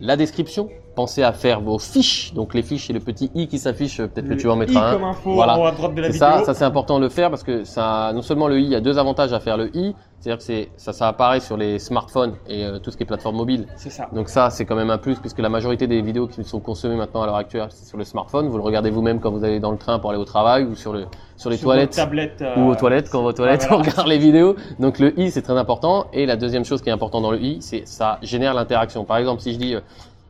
la 0.00 0.16
description. 0.16 0.68
Pensez 1.00 1.22
à 1.22 1.32
faire 1.32 1.62
vos 1.62 1.78
fiches. 1.78 2.34
Donc 2.34 2.52
les 2.52 2.62
fiches, 2.62 2.88
c'est 2.88 2.92
le 2.92 3.00
petit 3.00 3.30
i 3.34 3.48
qui 3.48 3.58
s'affiche. 3.58 3.96
Peut-être 3.96 4.28
que 4.28 4.34
tu 4.34 4.48
vas 4.48 4.52
en 4.52 4.56
mettre 4.56 4.76
un. 4.76 4.92
comme 4.92 5.04
info 5.04 5.32
voilà. 5.32 5.54
à 5.54 5.72
droite 5.72 5.94
de 5.94 6.02
la 6.02 6.08
vidéo. 6.08 6.18
Ça, 6.18 6.44
ça 6.44 6.52
c'est 6.52 6.66
important 6.66 6.98
de 6.98 7.04
le 7.04 7.08
faire 7.08 7.30
parce 7.30 7.42
que 7.42 7.64
ça, 7.64 8.12
non 8.14 8.20
seulement 8.20 8.48
le 8.48 8.60
i, 8.60 8.64
il 8.64 8.70
y 8.70 8.74
a 8.74 8.82
deux 8.82 8.98
avantages 8.98 9.32
à 9.32 9.40
faire 9.40 9.56
le 9.56 9.74
i. 9.74 9.94
C'est-à-dire 10.20 10.36
que 10.36 10.44
c'est 10.44 10.68
ça, 10.76 10.92
ça 10.92 11.08
apparaît 11.08 11.40
sur 11.40 11.56
les 11.56 11.78
smartphones 11.78 12.34
et 12.46 12.66
euh, 12.66 12.78
tout 12.78 12.90
ce 12.90 12.98
qui 12.98 13.04
est 13.04 13.06
plateforme 13.06 13.36
mobile. 13.36 13.66
C'est 13.76 13.88
ça. 13.88 14.10
Donc 14.12 14.28
ça, 14.28 14.50
c'est 14.50 14.66
quand 14.66 14.76
même 14.76 14.90
un 14.90 14.98
plus 14.98 15.18
puisque 15.18 15.38
la 15.38 15.48
majorité 15.48 15.86
des 15.86 16.02
vidéos 16.02 16.26
qui 16.26 16.44
sont 16.44 16.60
consommées 16.60 16.96
maintenant 16.96 17.22
à 17.22 17.26
l'heure 17.26 17.36
actuelle, 17.36 17.68
c'est 17.70 17.86
sur 17.86 17.96
le 17.96 18.04
smartphone. 18.04 18.48
Vous 18.48 18.58
le 18.58 18.62
regardez 18.62 18.90
vous-même 18.90 19.20
quand 19.20 19.30
vous 19.30 19.44
allez 19.44 19.60
dans 19.60 19.70
le 19.70 19.78
train 19.78 19.98
pour 19.98 20.10
aller 20.10 20.18
au 20.18 20.26
travail 20.26 20.64
ou 20.64 20.74
sur 20.74 20.92
le 20.92 21.06
sur 21.38 21.48
les 21.48 21.56
sur 21.56 21.68
toilettes 21.68 21.92
tablette, 21.96 22.42
euh, 22.42 22.54
ou 22.58 22.68
aux 22.68 22.74
toilettes 22.74 23.08
quand 23.08 23.22
vos 23.22 23.32
toilettes 23.32 23.62
voilà. 23.68 23.76
on 23.76 23.82
regarde 23.82 24.08
les 24.08 24.18
vidéos. 24.18 24.56
Donc 24.78 24.98
le 24.98 25.18
i, 25.18 25.30
c'est 25.30 25.40
très 25.40 25.56
important. 25.56 26.08
Et 26.12 26.26
la 26.26 26.36
deuxième 26.36 26.66
chose 26.66 26.82
qui 26.82 26.90
est 26.90 26.92
importante 26.92 27.22
dans 27.22 27.30
le 27.30 27.40
i, 27.40 27.62
c'est 27.62 27.88
ça 27.88 28.18
génère 28.20 28.52
l'interaction. 28.52 29.06
Par 29.06 29.16
exemple, 29.16 29.40
si 29.40 29.54
je 29.54 29.58
dis 29.58 29.74
euh, 29.74 29.80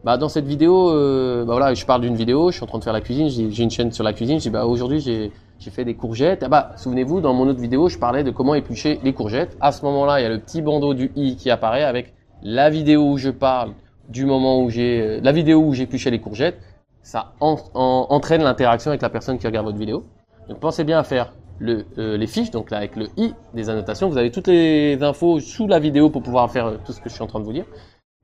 bah 0.03 0.17
dans 0.17 0.31
cette 0.31 0.47
vidéo, 0.47 0.91
euh, 0.91 1.45
bah 1.45 1.53
voilà, 1.53 1.75
je 1.75 1.85
parle 1.85 2.01
d'une 2.01 2.17
vidéo, 2.17 2.51
je 2.51 2.57
suis 2.57 2.65
en 2.65 2.67
train 2.67 2.79
de 2.79 2.85
faire 2.85 2.93
la 2.93 3.03
cuisine, 3.03 3.29
j'ai 3.29 3.63
une 3.63 3.71
chaîne 3.71 3.93
sur 3.93 4.03
la 4.03 4.15
cuisine, 4.15 4.39
je 4.39 4.45
dis 4.45 4.51
bah 4.51 4.65
aujourd'hui 4.65 5.01
j'ai 5.01 5.31
fait 5.71 5.85
des 5.85 5.95
courgettes. 5.95 6.43
Ah 6.43 6.49
bah 6.49 6.73
souvenez-vous, 6.77 7.21
dans 7.21 7.35
mon 7.35 7.47
autre 7.49 7.61
vidéo, 7.61 7.89
je 7.89 7.99
parlais 7.99 8.25
de 8.25 8.31
comment 8.31 8.55
éplucher 8.55 8.99
les 9.03 9.13
courgettes. 9.13 9.57
À 9.61 9.73
ce 9.73 9.85
moment-là, 9.85 10.21
il 10.21 10.23
y 10.23 10.27
a 10.27 10.31
le 10.31 10.39
petit 10.39 10.63
bandeau 10.63 10.95
du 10.95 11.13
i 11.17 11.37
qui 11.37 11.51
apparaît 11.51 11.85
avec 11.85 12.15
la 12.43 12.71
vidéo 12.71 13.03
où 13.03 13.19
je 13.19 13.29
parle 13.29 13.73
du 14.09 14.25
moment 14.25 14.63
où 14.63 14.71
j'ai 14.71 15.03
euh, 15.03 15.21
la 15.23 15.33
vidéo 15.33 15.59
où 15.61 15.75
j'ai 15.75 15.83
épluché 15.83 16.11
les 16.11 16.21
courgettes. 16.21 16.59
Ça 17.03 17.33
en, 17.41 17.57
en, 17.75 18.07
entraîne 18.09 18.43
l'interaction 18.43 18.91
avec 18.91 19.03
la 19.03 19.11
personne 19.11 19.39
qui 19.39 19.47
regarde 19.47 19.67
votre 19.67 19.79
vidéo. 19.79 20.05
Donc 20.49 20.61
pensez 20.61 20.85
bien 20.85 20.99
à 20.99 21.05
faire 21.05 21.35
le, 21.59 21.85
euh, 21.99 22.17
les 22.17 22.27
fiches, 22.27 22.51
donc 22.51 22.71
là 22.71 22.79
avec 22.79 22.97
le 22.97 23.09
i 23.19 23.35
des 23.53 23.69
annotations, 23.69 24.09
vous 24.09 24.17
avez 24.17 24.31
toutes 24.31 24.49
les 24.49 25.03
infos 25.03 25.41
sous 25.41 25.67
la 25.67 25.79
vidéo 25.79 26.09
pour 26.09 26.23
pouvoir 26.23 26.51
faire 26.51 26.79
tout 26.85 26.93
ce 26.93 27.01
que 27.01 27.11
je 27.11 27.15
suis 27.15 27.23
en 27.23 27.27
train 27.27 27.39
de 27.39 27.45
vous 27.45 27.53
dire. 27.53 27.67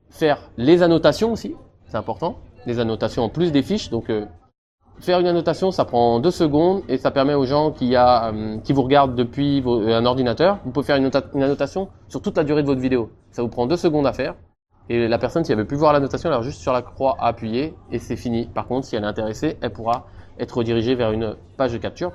Faire 0.08 0.50
les 0.56 0.82
annotations 0.82 1.32
aussi, 1.32 1.55
c'est 1.88 1.97
important. 1.97 2.37
Les 2.67 2.81
annotations 2.81 3.23
en 3.23 3.29
plus 3.29 3.53
des 3.53 3.62
fiches. 3.62 3.91
Donc, 3.91 4.11
euh, 4.11 4.27
faire 4.99 5.21
une 5.21 5.27
annotation, 5.27 5.71
ça 5.71 5.85
prend 5.85 6.21
deux 6.21 6.31
secondes 6.31 6.83
et 6.88 6.99
ça 6.99 7.11
permet 7.11 7.35
aux 7.35 7.47
gens 7.47 7.71
qui, 7.71 7.97
euh, 7.97 8.59
vous 8.69 8.83
regardent 8.83 9.15
depuis 9.15 9.62
euh, 9.67 9.97
un 9.97 10.05
ordinateur, 10.05 10.59
vous 10.65 10.73
pouvez 10.73 10.87
faire 10.87 10.97
une, 10.97 11.11
annotation 11.43 11.88
sur 12.09 12.23
toute 12.23 12.37
la 12.37 12.44
durée 12.44 12.62
de 12.62 12.67
votre 12.67 12.81
vidéo. 12.81 13.11
Ça 13.31 13.43
vous 13.43 13.49
prend 13.49 13.67
deux 13.67 13.77
secondes 13.77 14.06
à 14.06 14.12
faire. 14.12 14.35
Et 14.88 15.09
la 15.09 15.19
personne, 15.19 15.44
si 15.44 15.50
elle 15.50 15.59
veut 15.59 15.67
plus 15.67 15.77
voir 15.77 15.93
l'annotation, 15.93 16.31
elle 16.31 16.37
a 16.37 16.43
juste 16.43 16.61
sur 16.61 16.73
la 16.73 16.81
croix 16.81 17.17
à 17.19 17.26
appuyer 17.26 17.75
et 17.90 17.99
c'est 17.99 18.14
fini. 18.14 18.47
Par 18.47 18.69
contre, 18.69 18.87
si 18.87 18.95
elle 18.95 19.02
est 19.02 19.09
intéressée, 19.09 19.59
elle 19.61 19.73
pourra 19.73 20.07
être 20.38 20.57
redirigée 20.57 20.95
vers 20.95 21.11
une 21.11 21.35
page 21.57 21.73
de 21.73 21.78
capture. 21.78 22.12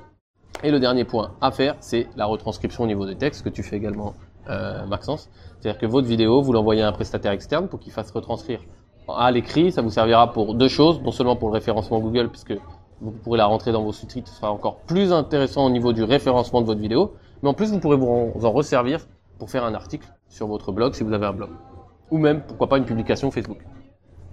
Et 0.63 0.71
le 0.71 0.79
dernier 0.79 1.03
point 1.03 1.31
à 1.41 1.51
faire, 1.51 1.75
c'est 1.81 2.07
la 2.15 2.25
retranscription 2.25 2.85
au 2.85 2.87
niveau 2.87 3.05
des 3.05 3.15
textes 3.15 3.43
que 3.43 3.49
tu 3.49 3.61
fais 3.61 3.75
également, 3.75 4.13
Maxence. 4.87 5.29
C'est-à-dire 5.59 5.79
que 5.79 5.85
votre 5.85 6.07
vidéo, 6.07 6.41
vous 6.41 6.53
l'envoyez 6.53 6.81
à 6.81 6.87
un 6.87 6.91
prestataire 6.91 7.31
externe 7.31 7.67
pour 7.67 7.79
qu'il 7.79 7.91
fasse 7.91 8.11
retranscrire 8.11 8.61
à 9.17 9.31
l'écrit, 9.31 9.71
ça 9.71 9.81
vous 9.81 9.89
servira 9.89 10.31
pour 10.31 10.55
deux 10.55 10.67
choses, 10.67 11.01
non 11.01 11.11
seulement 11.11 11.35
pour 11.35 11.49
le 11.49 11.53
référencement 11.53 11.99
Google, 11.99 12.29
puisque 12.29 12.53
vous 13.01 13.11
pourrez 13.11 13.37
la 13.37 13.45
rentrer 13.45 13.71
dans 13.71 13.83
vos 13.83 13.91
sous-titres, 13.91 14.29
ce 14.29 14.35
sera 14.35 14.51
encore 14.51 14.77
plus 14.81 15.11
intéressant 15.11 15.65
au 15.65 15.69
niveau 15.69 15.91
du 15.91 16.03
référencement 16.03 16.61
de 16.61 16.67
votre 16.67 16.79
vidéo, 16.79 17.13
mais 17.41 17.49
en 17.49 17.53
plus 17.53 17.71
vous 17.71 17.79
pourrez 17.79 17.97
vous 17.97 18.07
en, 18.07 18.51
resservir 18.51 19.07
pour 19.39 19.49
faire 19.49 19.63
un 19.65 19.73
article 19.73 20.07
sur 20.29 20.47
votre 20.47 20.71
blog 20.71 20.93
si 20.93 21.03
vous 21.03 21.13
avez 21.13 21.25
un 21.25 21.33
blog, 21.33 21.49
ou 22.11 22.17
même 22.17 22.41
pourquoi 22.41 22.69
pas 22.69 22.77
une 22.77 22.85
publication 22.85 23.31
Facebook. 23.31 23.57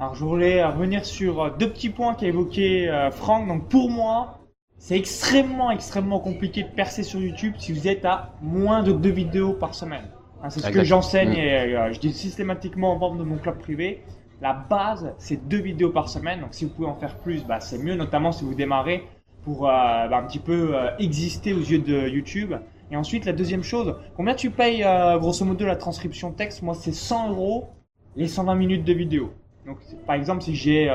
Alors 0.01 0.15
je 0.15 0.25
voulais 0.25 0.65
revenir 0.65 1.05
sur 1.05 1.51
deux 1.59 1.71
petits 1.71 1.89
points 1.89 2.15
qu'a 2.15 2.27
évoqué 2.27 2.89
euh, 2.89 3.11
Franck. 3.11 3.49
Donc 3.49 3.69
pour 3.69 3.91
moi, 3.91 4.39
c'est 4.77 4.97
extrêmement 4.97 5.73
extrêmement 5.73 6.21
compliqué 6.21 6.63
de 6.63 6.69
percer 6.69 7.03
sur 7.03 7.21
YouTube 7.21 7.55
si 7.59 7.73
vous 7.73 7.89
êtes 7.89 8.05
à 8.05 8.35
moins 8.41 8.83
de 8.83 8.93
deux 8.93 9.11
vidéos 9.11 9.55
par 9.55 9.75
semaine. 9.75 10.05
Hein, 10.43 10.51
c'est 10.51 10.61
ce 10.61 10.71
que 10.71 10.85
j'enseigne 10.85 11.31
mmh. 11.31 11.37
et 11.37 11.77
euh, 11.77 11.93
je 11.93 11.99
dis 11.99 12.13
systématiquement 12.13 12.93
en 12.93 12.99
membre 12.99 13.19
de 13.19 13.25
mon 13.25 13.39
club 13.39 13.59
privé. 13.59 14.05
La 14.41 14.53
base, 14.53 15.15
c'est 15.19 15.49
deux 15.49 15.59
vidéos 15.59 15.91
par 15.91 16.09
semaine. 16.09 16.41
Donc, 16.41 16.51
si 16.53 16.65
vous 16.65 16.71
pouvez 16.71 16.89
en 16.89 16.95
faire 16.95 17.17
plus, 17.17 17.45
bah, 17.45 17.61
c'est 17.61 17.79
mieux, 17.79 17.95
notamment 17.95 18.31
si 18.31 18.45
vous 18.45 18.55
démarrez 18.55 19.05
pour 19.45 19.67
euh, 19.67 19.71
bah, 20.09 20.19
un 20.19 20.23
petit 20.25 20.39
peu 20.39 20.77
euh, 20.77 20.91
exister 20.99 21.53
aux 21.53 21.61
yeux 21.61 21.81
de 21.81 22.09
YouTube. 22.09 22.55
Et 22.91 22.97
ensuite, 22.97 23.25
la 23.25 23.33
deuxième 23.33 23.65
chose, 23.65 23.97
combien 24.17 24.35
tu 24.35 24.51
payes 24.51 24.85
euh, 24.85 25.19
grosso 25.19 25.45
modo 25.45 25.67
la 25.67 25.77
transcription 25.77 26.31
texte? 26.33 26.63
Moi, 26.63 26.75
c'est 26.75 26.93
100 26.93 27.31
euros 27.31 27.71
les 28.15 28.29
120 28.29 28.55
minutes 28.55 28.85
de 28.85 28.93
vidéo. 28.93 29.33
Donc, 29.67 29.79
par 30.07 30.15
exemple, 30.15 30.43
si 30.43 30.55
j'ai 30.55 30.91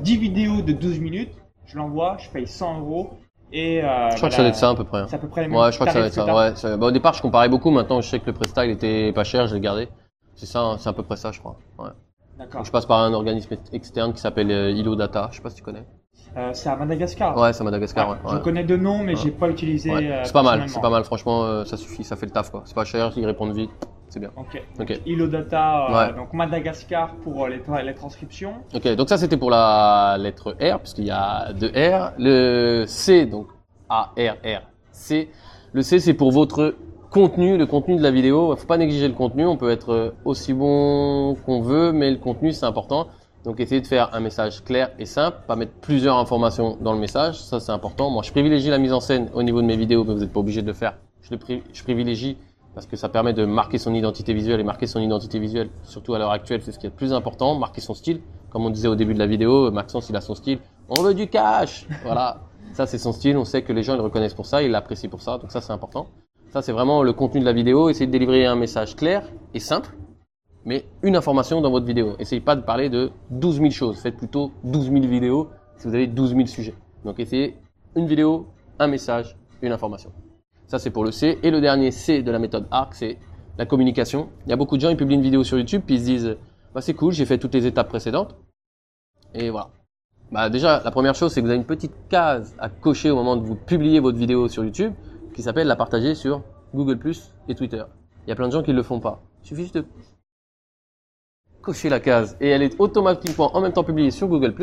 10 0.00 0.16
vidéos 0.18 0.62
de 0.62 0.72
12 0.72 1.00
minutes, 1.00 1.32
je 1.66 1.76
l'envoie, 1.76 2.16
je 2.20 2.28
paye 2.28 2.46
100 2.46 2.80
euros. 2.80 3.14
Et, 3.52 3.80
je 3.80 4.16
crois 4.16 4.28
que 4.28 4.34
ça 4.34 4.42
doit 4.42 4.48
être 4.48 4.56
ça 4.56 4.70
à 4.70 4.74
peu 4.74 4.84
près. 4.84 5.04
C'est 5.08 5.16
à 5.16 5.18
peu 5.18 5.28
près 5.28 5.42
les 5.42 5.48
mêmes 5.48 5.58
Ouais, 5.58 5.72
je 5.72 5.76
crois 5.76 5.88
que 5.88 5.92
ça 5.92 6.00
va 6.00 6.06
être 6.06 6.12
ça. 6.12 6.34
Ouais, 6.34 6.54
ça... 6.54 6.76
Bah, 6.76 6.86
au 6.86 6.90
départ, 6.92 7.14
je 7.14 7.22
comparais 7.22 7.48
beaucoup. 7.48 7.70
Maintenant, 7.70 8.00
je 8.00 8.08
sais 8.08 8.20
que 8.20 8.26
le 8.26 8.32
Presta, 8.34 8.64
il 8.66 8.70
était 8.70 9.12
pas 9.12 9.24
cher, 9.24 9.48
je 9.48 9.54
l'ai 9.54 9.60
gardé. 9.60 9.88
C'est 10.36 10.46
ça, 10.46 10.60
hein, 10.60 10.76
c'est 10.78 10.88
à 10.88 10.92
peu 10.92 11.02
près 11.02 11.16
ça, 11.16 11.32
je 11.32 11.40
crois. 11.40 11.56
Ouais. 11.78 11.90
Je 12.64 12.70
passe 12.70 12.86
par 12.86 13.00
un 13.00 13.12
organisme 13.12 13.56
externe 13.72 14.12
qui 14.12 14.20
s'appelle 14.20 14.50
euh, 14.50 14.70
Ilo 14.70 14.96
Data. 14.96 15.28
Je 15.30 15.36
sais 15.36 15.42
pas 15.42 15.50
si 15.50 15.56
tu 15.56 15.62
connais. 15.62 15.84
Euh, 16.36 16.50
c'est 16.52 16.68
à 16.68 16.74
Madagascar. 16.76 17.36
Ouais, 17.38 17.52
c'est 17.52 17.60
à 17.60 17.64
Madagascar. 17.64 18.10
Ouais, 18.10 18.16
Je 18.32 18.36
connais 18.38 18.64
deux 18.64 18.76
noms, 18.76 19.04
mais 19.04 19.14
j'ai 19.14 19.30
pas 19.30 19.48
utilisé. 19.48 19.92
Ouais. 19.92 20.10
Euh, 20.10 20.20
c'est 20.24 20.32
pas 20.32 20.42
mal, 20.42 20.64
c'est 20.68 20.80
pas 20.80 20.90
mal. 20.90 21.04
Franchement, 21.04 21.64
ça 21.64 21.76
suffit, 21.76 22.02
ça 22.02 22.16
fait 22.16 22.26
le 22.26 22.32
taf 22.32 22.50
quoi. 22.50 22.62
C'est 22.64 22.74
pas 22.74 22.84
cher, 22.84 23.12
ils 23.16 23.24
répondent 23.26 23.52
vite. 23.54 23.70
c'est 24.08 24.18
bien. 24.20 24.30
Ok. 24.36 24.60
Ok. 24.80 25.00
Ilo 25.06 25.26
Data, 25.28 25.86
euh, 25.88 25.94
Ouais. 26.08 26.12
donc 26.14 26.32
Madagascar 26.32 27.14
pour 27.22 27.46
les, 27.48 27.58
tra- 27.58 27.84
les 27.84 27.94
transcriptions. 27.94 28.54
Ok, 28.74 28.86
donc 28.96 29.08
ça 29.08 29.16
c'était 29.18 29.36
pour 29.36 29.50
la 29.50 30.16
lettre 30.18 30.56
R, 30.60 30.78
puisqu'il 30.80 31.04
y 31.06 31.10
a 31.12 31.52
deux 31.52 31.68
R. 31.68 32.12
Le 32.18 32.84
C, 32.86 33.26
donc 33.26 33.48
A, 33.88 34.12
R, 34.16 34.36
R, 34.44 34.62
C. 34.90 35.30
Le 35.72 35.82
C, 35.82 35.98
c'est 36.00 36.14
pour 36.14 36.30
votre 36.32 36.74
contenu, 37.14 37.56
le 37.56 37.66
contenu 37.66 37.94
de 37.94 38.02
la 38.02 38.10
vidéo. 38.10 38.52
Il 38.52 38.58
faut 38.58 38.66
pas 38.66 38.76
négliger 38.76 39.06
le 39.06 39.14
contenu, 39.14 39.46
on 39.46 39.56
peut 39.56 39.70
être 39.70 40.14
aussi 40.24 40.52
bon 40.52 41.36
qu'on 41.46 41.60
veut, 41.60 41.92
mais 41.92 42.10
le 42.10 42.18
contenu 42.18 42.52
c'est 42.52 42.66
important. 42.66 43.06
Donc 43.44 43.60
essayez 43.60 43.80
de 43.80 43.86
faire 43.86 44.12
un 44.14 44.20
message 44.20 44.64
clair 44.64 44.90
et 44.98 45.06
simple, 45.06 45.36
pas 45.46 45.54
mettre 45.54 45.74
plusieurs 45.80 46.16
informations 46.16 46.76
dans 46.80 46.92
le 46.92 46.98
message, 46.98 47.40
ça 47.40 47.60
c'est 47.60 47.70
important. 47.70 48.10
Moi 48.10 48.24
je 48.24 48.32
privilégie 48.32 48.68
la 48.68 48.78
mise 48.78 48.92
en 48.92 48.98
scène 48.98 49.30
au 49.32 49.44
niveau 49.44 49.62
de 49.62 49.66
mes 49.66 49.76
vidéos, 49.76 50.02
mais 50.02 50.12
vous 50.12 50.20
n'êtes 50.20 50.32
pas 50.32 50.40
obligé 50.40 50.60
de 50.60 50.66
le 50.66 50.72
faire. 50.72 50.96
Je, 51.22 51.36
je 51.72 51.82
privilégie 51.84 52.36
parce 52.74 52.86
que 52.86 52.96
ça 52.96 53.08
permet 53.08 53.32
de 53.32 53.44
marquer 53.44 53.78
son 53.78 53.94
identité 53.94 54.34
visuelle 54.34 54.58
et 54.58 54.64
marquer 54.64 54.88
son 54.88 54.98
identité 55.00 55.38
visuelle, 55.38 55.70
surtout 55.84 56.14
à 56.14 56.18
l'heure 56.18 56.32
actuelle, 56.32 56.62
c'est 56.64 56.72
ce 56.72 56.80
qui 56.80 56.86
est 56.86 56.90
le 56.90 56.96
plus 56.96 57.12
important, 57.12 57.54
marquer 57.54 57.80
son 57.80 57.94
style. 57.94 58.22
Comme 58.50 58.66
on 58.66 58.70
disait 58.70 58.88
au 58.88 58.96
début 58.96 59.14
de 59.14 59.20
la 59.20 59.26
vidéo, 59.26 59.70
Maxence 59.70 60.10
il 60.10 60.16
a 60.16 60.20
son 60.20 60.34
style. 60.34 60.58
On 60.88 61.00
veut 61.00 61.14
du 61.14 61.28
cash, 61.28 61.86
voilà. 62.02 62.40
Ça 62.72 62.86
c'est 62.86 62.98
son 62.98 63.12
style, 63.12 63.36
on 63.36 63.44
sait 63.44 63.62
que 63.62 63.72
les 63.72 63.84
gens 63.84 63.94
ils 63.94 63.98
le 63.98 64.02
reconnaissent 64.02 64.34
pour 64.34 64.46
ça, 64.46 64.64
ils 64.64 64.70
l'apprécient 64.72 65.10
pour 65.10 65.22
ça, 65.22 65.38
donc 65.38 65.52
ça 65.52 65.60
c'est 65.60 65.72
important. 65.72 66.08
Ça 66.54 66.62
c'est 66.62 66.70
vraiment 66.70 67.02
le 67.02 67.12
contenu 67.12 67.40
de 67.40 67.44
la 67.44 67.52
vidéo, 67.52 67.88
essayez 67.88 68.06
de 68.06 68.12
délivrer 68.12 68.46
un 68.46 68.54
message 68.54 68.94
clair 68.94 69.28
et 69.54 69.58
simple, 69.58 69.92
mais 70.64 70.84
une 71.02 71.16
information 71.16 71.60
dans 71.60 71.72
votre 71.72 71.84
vidéo. 71.84 72.14
Essayez 72.20 72.40
pas 72.40 72.54
de 72.54 72.60
parler 72.60 72.88
de 72.88 73.10
12 73.30 73.56
000 73.56 73.70
choses, 73.70 73.98
faites 73.98 74.16
plutôt 74.16 74.52
12 74.62 74.92
000 74.92 75.00
vidéos 75.08 75.48
si 75.78 75.88
vous 75.88 75.94
avez 75.96 76.06
12 76.06 76.36
000 76.36 76.46
sujets. 76.46 76.76
Donc 77.04 77.18
essayez 77.18 77.56
une 77.96 78.06
vidéo, 78.06 78.46
un 78.78 78.86
message, 78.86 79.36
une 79.62 79.72
information. 79.72 80.12
Ça 80.68 80.78
c'est 80.78 80.90
pour 80.90 81.04
le 81.04 81.10
C. 81.10 81.40
Et 81.42 81.50
le 81.50 81.60
dernier 81.60 81.90
C 81.90 82.22
de 82.22 82.30
la 82.30 82.38
méthode 82.38 82.68
ARC, 82.70 82.94
c'est 82.94 83.18
la 83.58 83.66
communication. 83.66 84.28
Il 84.46 84.50
y 84.50 84.52
a 84.52 84.56
beaucoup 84.56 84.76
de 84.76 84.80
gens, 84.80 84.90
ils 84.90 84.96
publient 84.96 85.16
une 85.16 85.22
vidéo 85.22 85.42
sur 85.42 85.58
YouTube, 85.58 85.82
puis 85.84 85.96
ils 85.96 86.00
se 86.02 86.04
disent, 86.04 86.36
bah 86.72 86.80
c'est 86.80 86.94
cool, 86.94 87.12
j'ai 87.12 87.26
fait 87.26 87.38
toutes 87.38 87.54
les 87.54 87.66
étapes 87.66 87.88
précédentes. 87.88 88.36
Et 89.34 89.50
voilà. 89.50 89.70
Bah 90.30 90.48
déjà, 90.50 90.80
la 90.84 90.92
première 90.92 91.16
chose, 91.16 91.32
c'est 91.32 91.40
que 91.40 91.46
vous 91.46 91.50
avez 91.50 91.58
une 91.58 91.66
petite 91.66 91.94
case 92.08 92.54
à 92.60 92.68
cocher 92.68 93.10
au 93.10 93.16
moment 93.16 93.34
de 93.34 93.42
vous 93.44 93.56
publier 93.56 93.98
votre 93.98 94.18
vidéo 94.18 94.46
sur 94.46 94.64
YouTube, 94.64 94.92
qui 95.34 95.42
s'appelle 95.42 95.66
la 95.66 95.76
partager 95.76 96.14
sur 96.14 96.42
Google 96.74 96.98
et 97.48 97.54
Twitter. 97.54 97.84
Il 98.26 98.30
y 98.30 98.32
a 98.32 98.36
plein 98.36 98.48
de 98.48 98.52
gens 98.52 98.62
qui 98.62 98.70
ne 98.70 98.76
le 98.76 98.82
font 98.82 99.00
pas. 99.00 99.20
Il 99.42 99.48
suffit 99.48 99.62
juste 99.62 99.76
de 99.76 99.84
cocher 101.60 101.88
la 101.88 102.00
case 102.00 102.36
et 102.40 102.48
elle 102.48 102.62
est 102.62 102.78
automatiquement 102.80 103.54
en 103.56 103.60
même 103.60 103.72
temps 103.72 103.84
publiée 103.84 104.10
sur 104.10 104.28
Google 104.28 104.54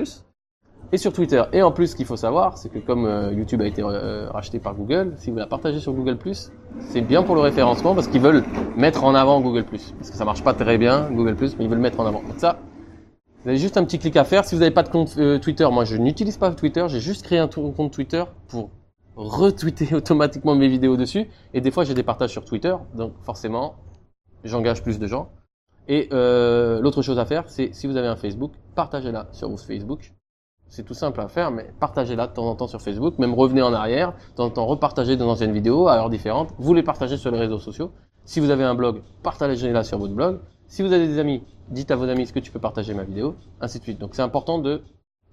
et 0.91 0.97
sur 0.97 1.13
Twitter. 1.13 1.43
Et 1.53 1.61
en 1.61 1.71
plus, 1.71 1.87
ce 1.87 1.95
qu'il 1.95 2.05
faut 2.05 2.17
savoir, 2.17 2.57
c'est 2.57 2.69
que 2.69 2.79
comme 2.79 3.05
euh, 3.05 3.31
YouTube 3.31 3.61
a 3.61 3.67
été 3.67 3.81
euh, 3.81 4.29
racheté 4.29 4.59
par 4.59 4.75
Google, 4.75 5.13
si 5.17 5.31
vous 5.31 5.37
la 5.37 5.47
partagez 5.47 5.79
sur 5.79 5.93
Google 5.93 6.17
c'est 6.79 7.01
bien 7.01 7.23
pour 7.23 7.35
le 7.35 7.41
référencement 7.41 7.95
parce 7.95 8.07
qu'ils 8.07 8.21
veulent 8.21 8.43
mettre 8.75 9.03
en 9.03 9.15
avant 9.15 9.41
Google. 9.41 9.65
Parce 9.65 10.11
que 10.11 10.17
ça 10.17 10.25
marche 10.25 10.43
pas 10.43 10.53
très 10.53 10.77
bien 10.77 11.09
Google 11.11 11.35
mais 11.39 11.65
ils 11.65 11.69
veulent 11.69 11.79
mettre 11.79 11.99
en 11.99 12.05
avant. 12.05 12.21
Ça, 12.37 12.59
vous 13.43 13.49
avez 13.49 13.57
juste 13.57 13.77
un 13.77 13.83
petit 13.83 13.99
clic 13.99 14.15
à 14.17 14.23
faire. 14.23 14.45
Si 14.45 14.55
vous 14.55 14.61
n'avez 14.61 14.73
pas 14.73 14.83
de 14.83 14.89
compte 14.89 15.15
euh, 15.17 15.39
Twitter, 15.39 15.67
moi 15.71 15.85
je 15.85 15.97
n'utilise 15.97 16.37
pas 16.37 16.51
Twitter, 16.51 16.85
j'ai 16.87 16.99
juste 16.99 17.23
créé 17.23 17.39
un 17.39 17.47
compte 17.47 17.91
Twitter 17.91 18.23
pour 18.47 18.69
retweeter 19.15 19.93
automatiquement 19.95 20.55
mes 20.55 20.67
vidéos 20.67 20.97
dessus. 20.97 21.27
Et 21.53 21.61
des 21.61 21.71
fois, 21.71 21.83
j'ai 21.83 21.93
des 21.93 22.03
partages 22.03 22.31
sur 22.31 22.45
Twitter, 22.45 22.75
donc 22.95 23.13
forcément, 23.23 23.75
j'engage 24.43 24.83
plus 24.83 24.99
de 24.99 25.07
gens. 25.07 25.29
Et 25.87 26.09
euh, 26.13 26.79
l'autre 26.81 27.01
chose 27.01 27.19
à 27.19 27.25
faire, 27.25 27.45
c'est 27.47 27.73
si 27.73 27.87
vous 27.87 27.97
avez 27.97 28.07
un 28.07 28.15
Facebook, 28.15 28.53
partagez-la 28.75 29.27
sur 29.31 29.49
votre 29.49 29.63
Facebook. 29.63 30.13
C'est 30.67 30.83
tout 30.83 30.93
simple 30.93 31.19
à 31.19 31.27
faire, 31.27 31.51
mais 31.51 31.73
partagez-la 31.81 32.27
de 32.27 32.33
temps 32.33 32.45
en 32.45 32.55
temps 32.55 32.67
sur 32.67 32.81
Facebook. 32.81 33.19
Même 33.19 33.33
revenez 33.33 33.61
en 33.61 33.73
arrière, 33.73 34.13
de 34.13 34.35
temps 34.35 34.45
en 34.45 34.49
temps 34.51 34.65
repartagez 34.65 35.17
de 35.17 35.23
anciennes 35.23 35.51
vidéos 35.51 35.89
à 35.89 35.95
heures 35.97 36.09
différentes. 36.09 36.53
Vous 36.57 36.73
les 36.73 36.83
partagez 36.83 37.17
sur 37.17 37.29
les 37.29 37.39
réseaux 37.39 37.59
sociaux. 37.59 37.91
Si 38.23 38.39
vous 38.39 38.51
avez 38.51 38.63
un 38.63 38.75
blog, 38.75 39.01
partagez-la 39.23 39.83
sur 39.83 39.97
votre 39.97 40.13
blog. 40.13 40.39
Si 40.67 40.81
vous 40.81 40.93
avez 40.93 41.07
des 41.07 41.19
amis, 41.19 41.43
dites 41.69 41.91
à 41.91 41.97
vos 41.97 42.07
amis 42.07 42.25
ce 42.25 42.31
que 42.31 42.39
tu 42.39 42.51
peux 42.51 42.59
partager 42.59 42.93
ma 42.93 43.03
vidéo, 43.03 43.35
ainsi 43.59 43.79
de 43.79 43.83
suite. 43.83 43.99
Donc 43.99 44.11
c'est 44.15 44.21
important 44.21 44.59
de 44.59 44.81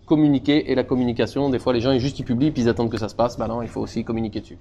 communiquer 0.08 0.70
et 0.70 0.74
la 0.74 0.82
communication. 0.82 1.50
Des 1.50 1.58
fois, 1.60 1.72
les 1.72 1.80
gens 1.80 1.92
ils 1.92 2.00
juste 2.00 2.18
ils 2.18 2.24
publient 2.24 2.50
puis 2.50 2.62
ils 2.62 2.68
attendent 2.68 2.90
que 2.90 2.98
ça 2.98 3.08
se 3.08 3.14
passe. 3.14 3.38
Bah 3.38 3.46
non, 3.46 3.62
il 3.62 3.68
faut 3.68 3.80
aussi 3.80 4.04
communiquer 4.04 4.40
dessus. 4.40 4.58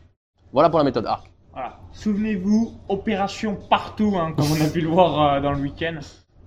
Voilà 0.54 0.70
pour 0.70 0.78
la 0.78 0.86
méthode 0.86 1.06
ARC. 1.06 1.32
Voilà. 1.54 1.80
Souvenez-vous, 1.92 2.74
opération 2.88 3.58
partout, 3.70 4.14
hein, 4.16 4.34
comme 4.38 4.46
on 4.52 4.64
a 4.64 4.70
pu 4.70 4.82
le 4.82 4.90
voir 4.90 5.38
euh, 5.38 5.42
dans 5.42 5.52
le 5.52 5.60
week-end. 5.60 6.00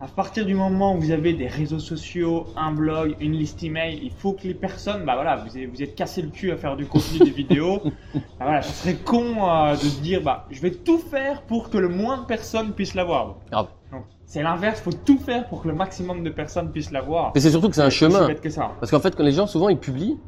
À 0.03 0.07
partir 0.07 0.47
du 0.47 0.55
moment 0.55 0.95
où 0.95 1.01
vous 1.01 1.11
avez 1.11 1.35
des 1.35 1.49
réseaux 1.49 1.79
sociaux, 1.79 2.47
un 2.57 2.73
blog, 2.73 3.17
une 3.21 3.33
liste 3.33 3.63
email, 3.63 4.01
il 4.03 4.13
faut 4.13 4.33
que 4.33 4.45
les 4.45 4.55
personnes, 4.55 5.05
bah 5.05 5.15
voilà, 5.15 5.37
vous 5.37 5.59
êtes, 5.59 5.69
vous 5.69 5.83
êtes 5.83 5.95
cassé 5.95 6.23
le 6.23 6.29
cul 6.29 6.53
à 6.53 6.57
faire 6.57 6.77
du 6.77 6.87
contenu, 6.87 7.19
des 7.19 7.31
vidéos. 7.31 7.83
Bah 8.15 8.47
voilà, 8.47 8.63
ce 8.63 8.73
serait 8.73 8.95
con 8.95 9.47
euh, 9.47 9.73
de 9.73 9.81
se 9.81 10.01
dire, 10.01 10.23
bah, 10.23 10.47
je 10.51 10.61
vais 10.63 10.71
tout 10.71 10.99
faire 10.99 11.43
pour 11.43 11.69
que 11.69 11.77
le 11.77 11.89
moins 11.89 12.19
de 12.19 12.25
personnes 12.25 12.73
puissent 12.73 12.95
l'avoir. 12.95 13.37
C'est 14.33 14.45
l'inverse, 14.45 14.81
faut 14.81 14.93
tout 14.93 15.19
faire 15.19 15.49
pour 15.49 15.63
que 15.63 15.67
le 15.69 15.75
maximum 15.75 16.23
de 16.23 16.31
personnes 16.31 16.71
puissent 16.71 16.93
l'avoir. 16.93 17.33
Mais 17.35 17.41
c'est 17.41 17.51
surtout 17.51 17.69
que 17.69 17.75
c'est 17.75 17.83
un 17.83 17.91
chemin. 17.91 18.29
bête 18.29 18.41
que 18.41 18.49
ça. 18.49 18.71
Parce 18.79 18.93
qu'en 18.93 19.01
fait, 19.01 19.17
quand 19.17 19.25
les 19.25 19.33
gens 19.33 19.49
souvent 19.49 19.69
ils 19.69 19.77
publient 19.77 20.19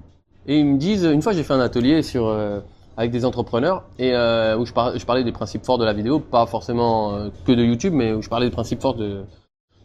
et 0.49 0.59
ils 0.59 0.67
me 0.67 0.77
disent, 0.77 1.05
une 1.05 1.23
fois 1.23 1.33
j'ai 1.33 1.45
fait 1.45 1.53
un 1.53 1.61
atelier 1.61 2.03
sur 2.03 2.27
euh, 2.27 2.59
avec 2.97 3.13
des 3.13 3.25
entrepreneurs 3.25 3.85
et 4.01 4.13
euh, 4.13 4.59
où 4.59 4.67
je, 4.67 4.73
par- 4.73 4.99
je 4.99 5.07
parlais 5.07 5.23
des 5.23 5.31
principes 5.31 5.65
forts 5.65 5.79
de 5.79 5.85
la 5.85 5.93
vidéo, 5.93 6.19
pas 6.19 6.47
forcément 6.47 7.15
euh, 7.15 7.29
que 7.47 7.53
de 7.53 7.63
YouTube, 7.63 7.93
mais 7.95 8.13
où 8.13 8.23
je 8.23 8.29
parlais 8.29 8.47
des 8.47 8.53
principes 8.53 8.81
forts 8.83 8.97
de, 8.97 9.23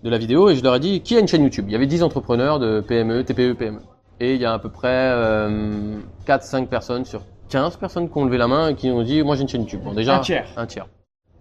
de 0.04 0.10
la 0.10 0.18
vidéo 0.18 0.50
et 0.50 0.56
je 0.56 0.64
leur 0.64 0.74
ai 0.74 0.80
dit 0.80 1.02
qui 1.02 1.16
a 1.16 1.20
une 1.20 1.28
chaîne 1.28 1.44
YouTube? 1.44 1.66
Il 1.68 1.74
y 1.74 1.76
avait 1.76 1.86
10 1.86 2.02
entrepreneurs 2.02 2.58
de 2.58 2.82
PME, 2.82 3.24
TPE, 3.24 3.54
PME. 3.54 3.82
Et 4.20 4.34
il 4.34 4.42
y 4.42 4.46
a 4.46 4.54
à 4.54 4.58
peu 4.58 4.70
près 4.70 5.12
euh, 5.14 6.00
4-5 6.28 6.66
personnes 6.66 7.06
sur 7.06 7.22
15 7.50 7.78
personnes 7.78 8.10
qui 8.10 8.18
ont 8.18 8.26
levé 8.26 8.40
la 8.40 8.48
main 8.48 8.70
et 8.70 8.74
qui 8.76 8.90
ont 8.90 9.04
dit 9.04 9.22
moi 9.22 9.36
j'ai 9.36 9.44
une 9.44 9.48
chaîne 9.48 9.62
YouTube. 9.62 9.82
Bon 9.84 9.94
déjà 9.94 10.16
Un 10.18 10.22
tiers. 10.22 10.48
un 10.58 10.66
tiers. 10.66 10.88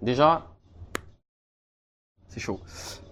Déjà 0.03 0.43
c'est 2.37 2.41
chaud. 2.43 2.61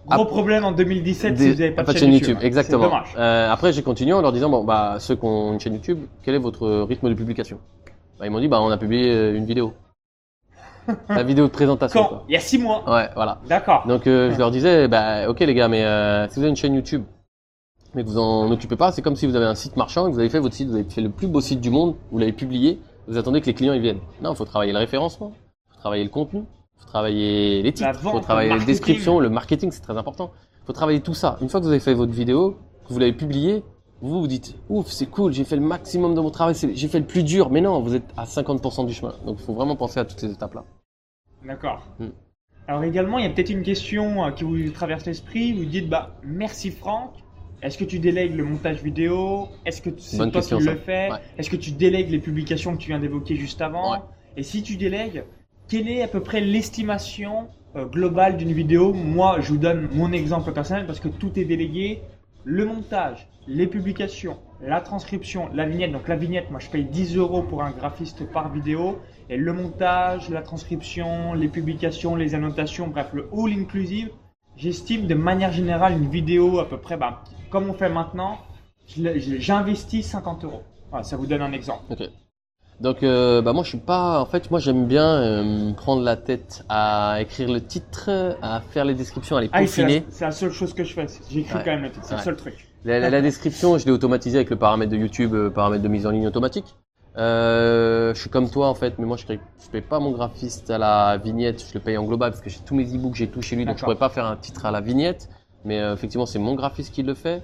Gros 0.07 0.25
problème 0.25 0.63
en 0.63 0.71
2017 0.71 1.33
des- 1.33 1.43
si 1.43 1.51
vous 1.53 1.57
n'avez 1.59 1.71
pas, 1.71 1.81
de 1.83 1.97
chaîne 1.97 2.13
YouTube. 2.13 2.37
exactement. 2.41 2.83
C'est 2.83 2.89
dommage. 2.89 3.15
Euh, 3.17 3.51
après, 3.51 3.73
j'ai 3.73 3.81
continué 3.81 4.13
en 4.13 4.21
leur 4.21 4.31
disant 4.31 4.49
bon 4.49 4.63
bah 4.63 4.97
ceux 4.99 5.15
qui 5.15 5.25
ont 5.25 5.53
une 5.53 5.59
chaîne 5.59 5.73
YouTube, 5.73 5.99
quel 6.21 6.35
est 6.35 6.39
votre 6.39 6.67
rythme 6.83 7.09
de 7.09 7.15
publication? 7.15 7.57
Bah, 8.19 8.27
Ils 8.27 8.29
m'ont 8.31 8.39
dit 8.39 8.47
bah 8.47 8.61
on 8.61 8.69
a 8.69 8.77
publié 8.77 9.11
euh, 9.11 9.35
une 9.35 9.45
vidéo, 9.45 9.73
la 11.09 11.23
vidéo 11.23 11.45
de 11.45 11.51
présentation. 11.51 12.03
Quand? 12.03 12.07
Quoi. 12.09 12.23
Il 12.29 12.33
y 12.33 12.37
a 12.37 12.39
6 12.39 12.59
mois. 12.59 12.83
Ouais, 12.87 13.09
voilà. 13.15 13.39
D'accord. 13.47 13.83
Donc 13.87 14.05
euh, 14.05 14.31
je 14.31 14.37
leur 14.37 14.51
disais 14.51 14.87
bah 14.87 15.27
ok 15.27 15.39
les 15.39 15.53
gars, 15.55 15.67
mais 15.69 15.83
euh, 15.83 16.27
si 16.29 16.35
vous 16.35 16.41
avez 16.41 16.49
une 16.49 16.55
chaîne 16.55 16.75
YouTube, 16.75 17.03
mais 17.95 18.03
que 18.03 18.07
vous 18.07 18.19
en 18.19 18.51
occupez 18.51 18.75
pas, 18.75 18.91
c'est 18.91 19.01
comme 19.01 19.15
si 19.15 19.25
vous 19.25 19.35
avez 19.35 19.45
un 19.45 19.55
site 19.55 19.75
marchand 19.75 20.05
et 20.05 20.09
que 20.11 20.13
vous 20.13 20.19
avez 20.19 20.29
fait 20.29 20.39
votre 20.39 20.53
site, 20.53 20.67
vous 20.69 20.75
avez 20.75 20.83
fait 20.87 21.01
le 21.01 21.09
plus 21.09 21.27
beau 21.27 21.41
site 21.41 21.61
du 21.61 21.71
monde, 21.71 21.95
vous 22.11 22.19
l'avez 22.19 22.33
publié, 22.33 22.79
vous 23.07 23.17
attendez 23.17 23.41
que 23.41 23.47
les 23.47 23.55
clients 23.55 23.73
ils 23.73 23.81
viennent. 23.81 24.01
Non, 24.21 24.33
il 24.33 24.35
faut 24.35 24.45
travailler 24.45 24.71
le 24.71 24.77
référencement, 24.79 25.31
il 25.33 25.73
faut 25.73 25.79
travailler 25.79 26.03
le 26.03 26.09
contenu, 26.11 26.43
faut 26.77 26.87
travailler 26.87 27.61
les 27.61 27.73
titres, 27.73 27.89
il 27.93 28.03
vente, 28.03 28.13
faut 28.13 28.19
travailler 28.19 28.53
le 28.53 28.59
les 28.59 28.65
descriptions, 28.65 29.19
le 29.19 29.29
marketing, 29.29 29.71
c'est 29.71 29.81
très 29.81 29.97
important. 29.97 30.31
Il 30.63 30.65
faut 30.65 30.73
travailler 30.73 31.01
tout 31.01 31.13
ça. 31.13 31.37
Une 31.41 31.49
fois 31.49 31.59
que 31.59 31.65
vous 31.65 31.71
avez 31.71 31.79
fait 31.79 31.93
votre 31.93 32.13
vidéo, 32.13 32.57
que 32.87 32.93
vous 32.93 32.99
l'avez 32.99 33.13
publiée, 33.13 33.63
vous 34.01 34.19
vous 34.21 34.27
dites 34.27 34.55
ouf, 34.69 34.87
c'est 34.87 35.05
cool, 35.07 35.33
j'ai 35.33 35.43
fait 35.43 35.55
le 35.55 35.61
maximum 35.61 36.15
de 36.15 36.21
mon 36.21 36.29
travail, 36.29 36.55
j'ai 36.55 36.87
fait 36.87 36.99
le 36.99 37.05
plus 37.05 37.23
dur. 37.23 37.49
Mais 37.49 37.61
non, 37.61 37.79
vous 37.81 37.95
êtes 37.95 38.11
à 38.17 38.25
50% 38.25 38.85
du 38.85 38.93
chemin. 38.93 39.13
Donc 39.25 39.37
il 39.39 39.45
faut 39.45 39.53
vraiment 39.53 39.75
penser 39.75 39.99
à 39.99 40.05
toutes 40.05 40.19
ces 40.19 40.31
étapes-là. 40.31 40.63
D'accord. 41.45 41.85
Hmm. 41.99 42.09
Alors 42.67 42.83
également, 42.83 43.19
il 43.19 43.25
y 43.25 43.27
a 43.27 43.29
peut-être 43.29 43.51
une 43.51 43.63
question 43.63 44.25
euh, 44.25 44.31
qui 44.31 44.43
vous 44.43 44.71
traverse 44.71 45.05
l'esprit. 45.05 45.53
Vous 45.53 45.65
dites, 45.65 45.87
bah, 45.87 46.15
merci 46.23 46.71
Franck. 46.71 47.13
Est-ce 47.61 47.77
que 47.77 47.83
tu 47.83 47.99
délègues 47.99 48.35
le 48.35 48.43
montage 48.43 48.83
vidéo? 48.83 49.47
Est-ce 49.65 49.81
que 49.81 49.89
c'est 49.97 50.17
toi 50.17 50.29
question, 50.29 50.57
qui 50.57 50.65
le 50.65 50.75
fais? 50.75 51.11
Ouais. 51.11 51.17
Est-ce 51.37 51.49
que 51.49 51.55
tu 51.55 51.71
délègues 51.71 52.09
les 52.09 52.19
publications 52.19 52.73
que 52.75 52.81
tu 52.81 52.89
viens 52.89 52.99
d'évoquer 52.99 53.35
juste 53.35 53.61
avant? 53.61 53.93
Ouais. 53.93 53.99
Et 54.37 54.43
si 54.43 54.61
tu 54.61 54.77
délègues, 54.77 55.23
quelle 55.67 55.89
est 55.89 56.01
à 56.01 56.07
peu 56.07 56.21
près 56.21 56.41
l'estimation 56.41 57.47
euh, 57.75 57.85
globale 57.85 58.37
d'une 58.37 58.51
vidéo? 58.51 58.93
Moi, 58.93 59.39
je 59.41 59.49
vous 59.49 59.57
donne 59.57 59.89
mon 59.93 60.11
exemple 60.11 60.51
personnel 60.51 60.85
parce 60.85 60.99
que 60.99 61.07
tout 61.07 61.39
est 61.39 61.45
délégué. 61.45 62.01
Le 62.43 62.65
montage, 62.65 63.27
les 63.47 63.65
publications, 63.65 64.37
la 64.61 64.81
transcription, 64.81 65.49
la 65.53 65.65
vignette. 65.65 65.91
Donc 65.91 66.07
la 66.07 66.15
vignette, 66.15 66.51
moi 66.51 66.59
je 66.59 66.69
paye 66.69 66.85
10 66.85 67.17
euros 67.17 67.41
pour 67.41 67.63
un 67.63 67.71
graphiste 67.71 68.31
par 68.31 68.53
vidéo. 68.53 68.99
Et 69.29 69.37
le 69.37 69.53
montage, 69.53 70.29
la 70.29 70.43
transcription, 70.43 71.33
les 71.33 71.47
publications, 71.47 72.15
les 72.15 72.35
annotations, 72.35 72.87
bref, 72.87 73.07
le 73.13 73.27
all 73.33 73.51
inclusive, 73.51 74.11
j'estime 74.55 75.07
de 75.07 75.15
manière 75.15 75.51
générale 75.51 75.93
une 75.93 76.09
vidéo 76.09 76.59
à 76.59 76.69
peu 76.69 76.77
près, 76.77 76.97
bah, 76.97 77.23
comme 77.49 77.67
on 77.67 77.73
fait 77.73 77.89
maintenant, 77.89 78.37
j'investis 78.85 80.05
50 80.05 80.43
euros. 80.43 80.61
Voilà, 80.91 81.03
ça 81.03 81.17
vous 81.17 81.25
donne 81.25 81.41
un 81.41 81.51
exemple. 81.51 81.95
Donc 82.81 83.03
euh, 83.03 83.41
bah 83.41 83.53
moi 83.53 83.63
je 83.63 83.69
suis 83.69 83.77
pas 83.77 84.19
en 84.19 84.25
fait 84.25 84.51
moi 84.51 84.59
j'aime 84.59 84.85
bien 84.85 85.05
euh, 85.05 85.43
me 85.69 85.73
prendre 85.73 86.01
la 86.03 86.17
tête 86.17 86.65
à 86.67 87.17
écrire 87.21 87.49
le 87.49 87.61
titre, 87.61 88.09
à 88.41 88.59
faire 88.59 88.83
les 88.83 88.93
descriptions, 88.93 89.37
à 89.37 89.41
les 89.41 89.49
Ah, 89.53 89.65
c'est 89.65 89.81
la, 89.83 89.87
peaufiner. 89.87 90.05
c'est 90.09 90.25
la 90.25 90.31
seule 90.31 90.51
chose 90.51 90.73
que 90.73 90.83
je 90.83 90.93
fais. 90.93 91.05
J'écris 91.29 91.55
Ouais. 91.55 91.61
quand 91.63 91.71
même 91.71 91.83
le 91.83 91.91
titre, 91.91 92.05
c'est 92.05 92.15
le 92.17 92.21
seul 92.21 92.35
truc. 92.35 92.67
La, 92.83 92.99
la- 92.99 93.09
la 93.09 93.21
description, 93.21 93.77
je 93.77 93.85
l'ai 93.85 93.91
automatisée 93.91 94.37
avec 94.39 94.49
le 94.49 94.57
paramètre 94.57 94.91
de 94.91 94.97
YouTube, 94.97 95.33
euh, 95.33 95.49
paramètre 95.49 95.83
de 95.83 95.87
mise 95.87 96.05
en 96.05 96.11
ligne 96.11 96.27
automatique. 96.27 96.75
Euh, 97.17 98.13
je 98.13 98.19
suis 98.19 98.29
comme 98.29 98.49
toi 98.49 98.67
en 98.67 98.75
fait, 98.75 98.95
mais 98.99 99.05
moi 99.05 99.15
je 99.15 99.23
ne 99.31 99.37
paye 99.71 99.81
pas 99.81 99.99
mon 99.99 100.11
graphiste 100.11 100.69
à 100.69 100.77
la 100.77 101.15
vignette, 101.17 101.65
je 101.65 101.73
le 101.73 101.79
paye 101.79 101.95
en 101.97 102.03
global 102.03 102.31
parce 102.31 102.41
que 102.43 102.49
j'ai 102.49 102.59
tous 102.65 102.75
mes 102.75 102.83
e-books, 102.93 103.15
j'ai 103.15 103.27
tout 103.27 103.41
chez 103.41 103.55
lui, 103.55 103.63
donc 103.65 103.75
je 103.77 103.81
D'accord. 103.83 103.95
pourrais 103.95 104.09
pas 104.09 104.13
faire 104.13 104.25
un 104.25 104.35
titre 104.35 104.65
à 104.65 104.71
la 104.71 104.81
vignette. 104.81 105.29
Mais 105.63 105.79
euh, 105.79 105.93
effectivement, 105.93 106.25
c'est 106.27 106.37
mon 106.39 106.53
graphiste 106.55 106.93
qui 106.93 107.01
le 107.03 107.13
fait. 107.15 107.41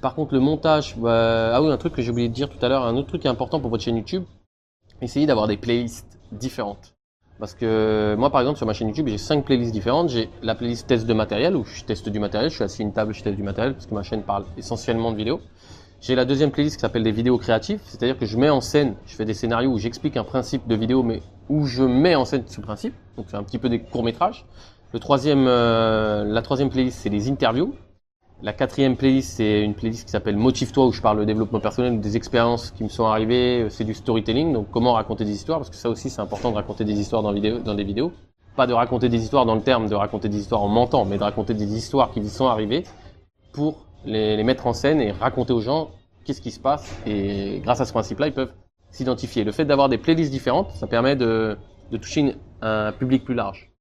Par 0.00 0.14
contre, 0.14 0.34
le 0.34 0.40
montage, 0.40 0.94
bah, 0.96 1.52
ah 1.54 1.62
oui, 1.62 1.72
un 1.72 1.76
truc 1.78 1.94
que 1.94 2.02
j'ai 2.02 2.10
oublié 2.10 2.28
de 2.28 2.34
dire 2.34 2.48
tout 2.50 2.64
à 2.64 2.68
l'heure, 2.68 2.84
un 2.84 2.94
autre 2.96 3.08
truc 3.08 3.22
qui 3.22 3.26
est 3.26 3.30
important 3.30 3.58
pour 3.60 3.70
votre 3.70 3.82
chaîne 3.82 3.96
YouTube, 3.96 4.22
essayez 5.04 5.26
d'avoir 5.26 5.46
des 5.46 5.56
playlists 5.56 6.18
différentes. 6.32 6.94
Parce 7.38 7.54
que 7.54 8.14
moi, 8.16 8.30
par 8.30 8.40
exemple, 8.40 8.58
sur 8.58 8.66
ma 8.66 8.72
chaîne 8.72 8.88
YouTube, 8.88 9.08
j'ai 9.08 9.18
cinq 9.18 9.44
playlists 9.44 9.72
différentes. 9.72 10.08
J'ai 10.08 10.28
la 10.42 10.54
playlist 10.54 10.86
test 10.86 11.06
de 11.06 11.14
matériel 11.14 11.56
où 11.56 11.64
je 11.64 11.82
teste 11.84 12.08
du 12.08 12.18
matériel. 12.18 12.50
Je 12.50 12.54
suis 12.54 12.64
assis 12.64 12.82
à 12.82 12.84
une 12.84 12.92
table, 12.92 13.12
je 13.12 13.22
teste 13.22 13.36
du 13.36 13.42
matériel 13.42 13.74
parce 13.74 13.86
que 13.86 13.94
ma 13.94 14.02
chaîne 14.02 14.22
parle 14.22 14.44
essentiellement 14.56 15.10
de 15.10 15.16
vidéos. 15.16 15.40
J'ai 16.00 16.14
la 16.14 16.26
deuxième 16.26 16.50
playlist 16.50 16.76
qui 16.76 16.80
s'appelle 16.82 17.02
des 17.02 17.12
vidéos 17.12 17.38
créatives, 17.38 17.80
c'est-à-dire 17.84 18.18
que 18.18 18.26
je 18.26 18.36
mets 18.36 18.50
en 18.50 18.60
scène, 18.60 18.94
je 19.06 19.16
fais 19.16 19.24
des 19.24 19.32
scénarios 19.32 19.70
où 19.70 19.78
j'explique 19.78 20.18
un 20.18 20.24
principe 20.24 20.68
de 20.68 20.74
vidéo, 20.74 21.02
mais 21.02 21.22
où 21.48 21.64
je 21.64 21.82
mets 21.82 22.14
en 22.14 22.26
scène 22.26 22.42
ce 22.46 22.60
principe. 22.60 22.92
Donc 23.16 23.26
c'est 23.30 23.38
un 23.38 23.42
petit 23.42 23.58
peu 23.58 23.70
des 23.70 23.80
courts 23.80 24.04
métrages. 24.04 24.44
Le 24.92 25.00
troisième, 25.00 25.46
euh, 25.48 26.24
la 26.24 26.42
troisième 26.42 26.68
playlist, 26.68 26.98
c'est 27.00 27.08
les 27.08 27.30
interviews. 27.30 27.74
La 28.44 28.52
quatrième 28.52 28.94
playlist, 28.94 29.38
c'est 29.38 29.62
une 29.62 29.72
playlist 29.72 30.04
qui 30.04 30.10
s'appelle 30.10 30.36
Motive-toi 30.36 30.84
où 30.84 30.92
je 30.92 31.00
parle 31.00 31.18
de 31.18 31.24
développement 31.24 31.60
personnel, 31.60 31.98
des 31.98 32.18
expériences 32.18 32.72
qui 32.72 32.84
me 32.84 32.90
sont 32.90 33.06
arrivées. 33.06 33.70
C'est 33.70 33.84
du 33.84 33.94
storytelling, 33.94 34.52
donc 34.52 34.66
comment 34.70 34.92
raconter 34.92 35.24
des 35.24 35.32
histoires, 35.32 35.60
parce 35.60 35.70
que 35.70 35.76
ça 35.76 35.88
aussi 35.88 36.10
c'est 36.10 36.20
important 36.20 36.50
de 36.50 36.56
raconter 36.56 36.84
des 36.84 36.92
histoires 36.92 37.22
dans, 37.22 37.32
des 37.32 37.84
vidéos. 37.84 38.12
Pas 38.54 38.66
de 38.66 38.74
raconter 38.74 39.08
des 39.08 39.22
histoires 39.22 39.46
dans 39.46 39.54
le 39.54 39.62
terme 39.62 39.88
de 39.88 39.94
raconter 39.94 40.28
des 40.28 40.36
histoires 40.36 40.62
en 40.62 40.68
mentant, 40.68 41.06
mais 41.06 41.16
de 41.16 41.22
raconter 41.22 41.54
des 41.54 41.74
histoires 41.74 42.10
qui 42.10 42.20
vous 42.20 42.28
sont 42.28 42.46
arrivées 42.46 42.84
pour 43.52 43.86
les, 44.04 44.44
mettre 44.44 44.66
en 44.66 44.74
scène 44.74 45.00
et 45.00 45.10
raconter 45.10 45.54
aux 45.54 45.62
gens 45.62 45.92
qu'est-ce 46.26 46.42
qui 46.42 46.50
se 46.50 46.60
passe. 46.60 47.00
Et 47.06 47.62
grâce 47.64 47.80
à 47.80 47.86
ce 47.86 47.92
principe-là, 47.92 48.26
ils 48.26 48.34
peuvent 48.34 48.52
s'identifier. 48.90 49.44
Le 49.44 49.52
fait 49.52 49.64
d'avoir 49.64 49.88
des 49.88 49.96
playlists 49.96 50.30
différentes, 50.30 50.70
ça 50.72 50.86
permet 50.86 51.16
de, 51.16 51.56
toucher 51.92 52.34
un 52.60 52.92
public 52.92 53.24
plus 53.24 53.34
large. 53.34 53.73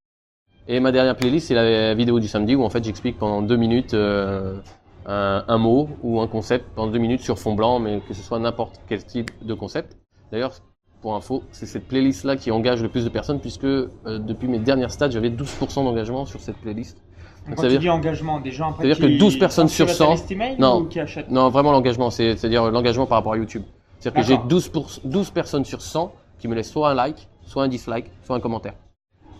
Et 0.67 0.79
ma 0.79 0.91
dernière 0.91 1.15
playlist, 1.15 1.47
c'est 1.47 1.55
la 1.55 1.93
vidéo 1.93 2.19
du 2.19 2.27
samedi 2.27 2.55
où 2.55 2.63
en 2.63 2.69
fait 2.69 2.83
j'explique 2.83 3.17
pendant 3.17 3.41
deux 3.41 3.57
minutes 3.57 3.93
euh, 3.93 4.57
un, 5.05 5.43
un, 5.47 5.57
mot 5.57 5.89
ou 6.01 6.21
un 6.21 6.27
concept 6.27 6.65
pendant 6.73 6.91
deux 6.91 6.99
minutes 6.99 7.21
sur 7.21 7.37
fond 7.37 7.53
blanc, 7.53 7.79
mais 7.79 7.99
que 8.07 8.13
ce 8.13 8.23
soit 8.23 8.39
n'importe 8.39 8.79
quel 8.87 9.03
type 9.03 9.31
de 9.41 9.53
concept. 9.53 9.97
D'ailleurs, 10.31 10.53
pour 11.01 11.15
info, 11.15 11.43
c'est 11.51 11.65
cette 11.65 11.85
playlist-là 11.89 12.37
qui 12.37 12.49
engage 12.49 12.81
le 12.81 12.87
plus 12.87 13.03
de 13.03 13.09
personnes 13.09 13.41
puisque 13.41 13.65
euh, 13.65 13.89
depuis 14.05 14.47
mes 14.47 14.59
dernières 14.59 14.89
stats, 14.89 15.09
j'avais 15.09 15.29
12% 15.29 15.83
d'engagement 15.83 16.25
sur 16.25 16.39
cette 16.39 16.55
playlist. 16.57 16.97
Donc, 17.45 17.57
quand 17.57 17.67
tu 17.67 17.77
dis 17.77 17.89
engagement, 17.89 18.39
des 18.39 18.51
gens 18.51 18.69
après 18.69 18.85
C'est-à-dire 18.85 19.05
que 19.05 19.19
12 19.19 19.37
personnes 19.37 19.67
sur 19.67 19.89
100. 19.89 20.15
Non, 20.59 20.85
qui 20.85 21.01
achètent 21.01 21.29
non, 21.29 21.49
vraiment 21.49 21.73
l'engagement, 21.73 22.09
c'est-à-dire 22.09 22.71
l'engagement 22.71 23.05
par 23.05 23.17
rapport 23.17 23.33
à 23.33 23.37
YouTube. 23.37 23.63
C'est-à-dire 23.99 24.21
que 24.21 24.27
j'ai 24.27 24.37
12, 24.47 24.69
pour, 24.69 24.89
12 25.03 25.31
personnes 25.31 25.65
sur 25.65 25.81
100 25.81 26.13
qui 26.39 26.47
me 26.47 26.55
laissent 26.55 26.71
soit 26.71 26.89
un 26.89 26.93
like, 26.93 27.27
soit 27.41 27.63
un 27.63 27.67
dislike, 27.67 28.05
soit 28.23 28.37
un 28.37 28.39
commentaire. 28.39 28.73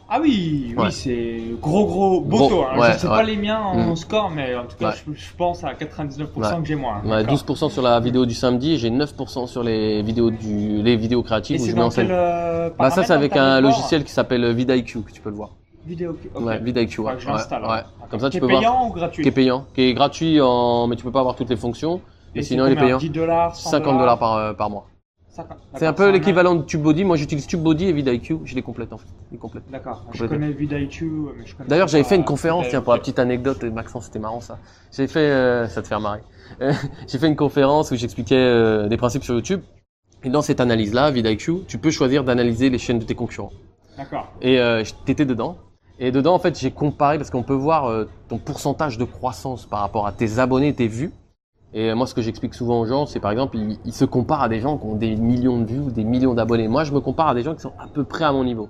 Ah 0.10 0.20
oui, 0.22 0.74
oui, 0.78 0.84
Ouais. 0.84 0.92
c'est 0.92 1.42
gros 1.62 1.86
gros 1.86 2.22
beau 2.22 2.48
taux. 2.50 2.62
hein. 2.64 2.78
ouais, 2.78 2.94
je 2.94 2.98
sais 3.00 3.08
ouais. 3.08 3.14
pas 3.16 3.24
les 3.24 3.38
miens 3.38 3.60
en 3.62 3.92
Mm. 3.92 3.96
score, 3.96 4.30
mais 4.30 4.56
en 4.56 4.66
tout 4.66 4.76
cas, 4.80 4.92
je, 4.92 5.12
je 5.14 5.34
pense 5.36 5.64
à 5.64 5.74
99% 5.74 6.56
Ouais. 6.58 6.62
que 6.62 6.68
j'ai 6.68 6.76
moins. 6.76 6.98
hein. 6.98 7.10
Ouais, 7.10 7.24
D'accord. 7.24 7.34
12% 7.34 7.70
sur 7.70 7.82
la 7.82 8.00
vidéo 8.00 8.26
du 8.26 8.34
samedi 8.36 8.74
et 8.74 8.78
j'ai 8.78 8.90
9% 8.92 9.48
sur 9.48 9.64
les 9.64 10.02
vidéos 10.04 10.30
du 10.30 10.82
les 10.84 10.96
vidéos 10.98 11.22
Et 11.22 11.24
créatives 11.24 11.62
où 11.62 11.66
c'est 11.66 11.72
je 11.72 11.76
dans 11.76 11.90
quel 11.90 12.08
euh, 12.12 12.70
Bah 12.78 12.90
ça 12.92 13.04
c'est 13.04 13.14
avec 13.14 13.36
un 13.36 13.60
logiciel 13.62 14.04
qui 14.04 14.12
s'appelle 14.12 14.52
VidIQ 14.54 15.02
que 15.02 15.12
tu 15.12 15.22
peux 15.22 15.30
le 15.30 15.36
voir. 15.36 15.50
Vidéo. 15.86 16.12
ok. 16.36 16.42
Ouais, 16.46 16.60
VidIQ. 16.60 17.02
Ouais, 17.02 17.14
ouais. 17.14 17.82
Comme 18.10 18.20
ça 18.20 18.30
tu 18.30 18.40
peux 18.40 18.46
voir. 18.48 18.60
payant 18.60 18.88
ou 18.90 18.94
gratuit 18.94 19.24
Qui 19.24 19.30
est 19.30 19.32
payant, 19.32 19.66
qui 19.74 19.82
est 19.82 19.94
gratuit 19.94 20.40
en 20.42 20.88
mais 20.88 20.96
tu 20.96 21.04
peux 21.04 21.12
pas 21.12 21.20
avoir 21.22 21.36
toutes 21.36 21.50
les 21.50 21.58
fonctions. 21.58 22.02
Et 22.36 22.42
sinon 22.42 22.68
il 22.68 22.74
est 22.74 22.76
payant. 22.76 22.98
10 22.98 23.10
dollars, 23.10 23.56
100 23.56 23.70
50 23.72 23.98
dollars 23.98 24.18
par 24.20 24.34
euh, 24.38 24.54
par 24.54 24.70
mois. 24.70 24.86
50. 25.34 25.58
C'est 25.76 25.88
un 25.88 25.94
peu 25.94 26.12
l'équivalent 26.12 26.56
de 26.56 26.62
TubeBuddy. 26.62 27.04
Moi 27.04 27.18
j'utilise 27.18 27.48
TubeBuddy 27.48 27.86
et 27.86 27.94
VidIQ, 27.94 28.40
je 28.46 28.56
les 28.56 28.62
complète 28.62 28.94
en 28.94 28.98
fait. 28.98 29.08
Je 29.28 29.34
les 29.34 29.38
complète. 29.38 29.64
D'accord. 29.72 30.06
Je 30.14 30.26
connais 30.26 30.52
VidIQ, 30.52 31.06
mais 31.38 31.46
je 31.46 31.56
connais 31.56 31.70
D'ailleurs, 31.70 31.88
j'avais 31.88 32.04
fait 32.04 32.16
une 32.16 32.26
conférence, 32.26 32.68
tiens, 32.70 32.82
pour 32.82 32.94
la 32.94 33.00
petite 33.00 33.20
anecdote, 33.20 33.64
et 33.64 33.70
Maxence, 33.70 34.06
c'était 34.06 34.20
marrant 34.20 34.42
ça. 34.42 34.60
J'ai 34.92 35.08
fait, 35.08 35.20
euh, 35.20 35.68
ça 35.68 35.82
te 35.82 35.88
fait 35.88 36.00
marrer. 36.00 36.22
Euh, 36.62 36.72
j'ai 37.08 37.18
fait 37.18 37.28
une 37.28 37.36
conférence 37.36 37.92
où 37.92 37.96
j'expliquais 37.96 38.36
euh, 38.36 38.88
des 38.88 38.98
principes 38.98 39.24
sur 39.24 39.34
YouTube. 39.34 39.62
Et 40.24 40.30
dans 40.30 40.42
cette 40.42 40.62
analyse-là, 40.62 41.12
VidIQ, 41.12 41.66
tu 41.68 41.78
peux 41.78 41.92
choisir 41.92 42.24
d'analyser 42.24 42.70
les 42.70 42.78
chaînes 42.78 43.00
de 43.00 43.04
tes 43.04 43.16
concurrents. 43.16 43.52
D'accord. 43.98 44.32
Et 44.42 44.60
euh, 44.60 44.84
t'étais 45.06 45.26
dedans. 45.26 45.58
Et 46.00 46.12
dedans, 46.12 46.34
en 46.34 46.40
fait, 46.40 46.58
j'ai 46.58 46.72
comparé 46.72 47.18
parce 47.18 47.30
qu'on 47.30 47.44
peut 47.44 47.54
voir 47.54 47.86
euh, 47.86 48.10
ton 48.30 48.38
pourcentage 48.38 48.98
de 48.98 49.04
croissance 49.04 49.66
par 49.66 49.80
rapport 49.80 50.08
à 50.08 50.12
tes 50.12 50.40
abonnés, 50.40 50.74
tes 50.74 50.88
vues. 50.88 51.12
Et 51.74 51.94
moi, 51.94 52.06
ce 52.06 52.14
que 52.14 52.22
j'explique 52.22 52.54
souvent 52.54 52.80
aux 52.80 52.86
gens, 52.86 53.06
c'est 53.06 53.20
par 53.20 53.32
exemple, 53.32 53.58
ils, 53.58 53.78
ils 53.86 53.94
se 53.94 54.06
comparent 54.06 54.44
à 54.44 54.50
des 54.50 54.60
gens 54.60 54.78
qui 54.78 54.86
ont 54.86 54.96
des 54.96 55.16
millions 55.16 55.60
de 55.60 55.66
vues 55.66 55.80
ou 55.80 55.92
des 55.92 56.04
millions 56.04 56.34
d'abonnés. 56.34 56.68
Moi, 56.68 56.84
je 56.84 56.92
me 56.94 57.00
compare 57.00 57.30
à 57.30 57.34
des 57.34 57.42
gens 57.42 57.56
qui 57.56 57.62
sont 57.62 57.74
à 57.80 57.88
peu 57.88 58.04
près 58.04 58.26
à 58.26 58.32
mon 58.32 58.44
niveau. 58.44 58.70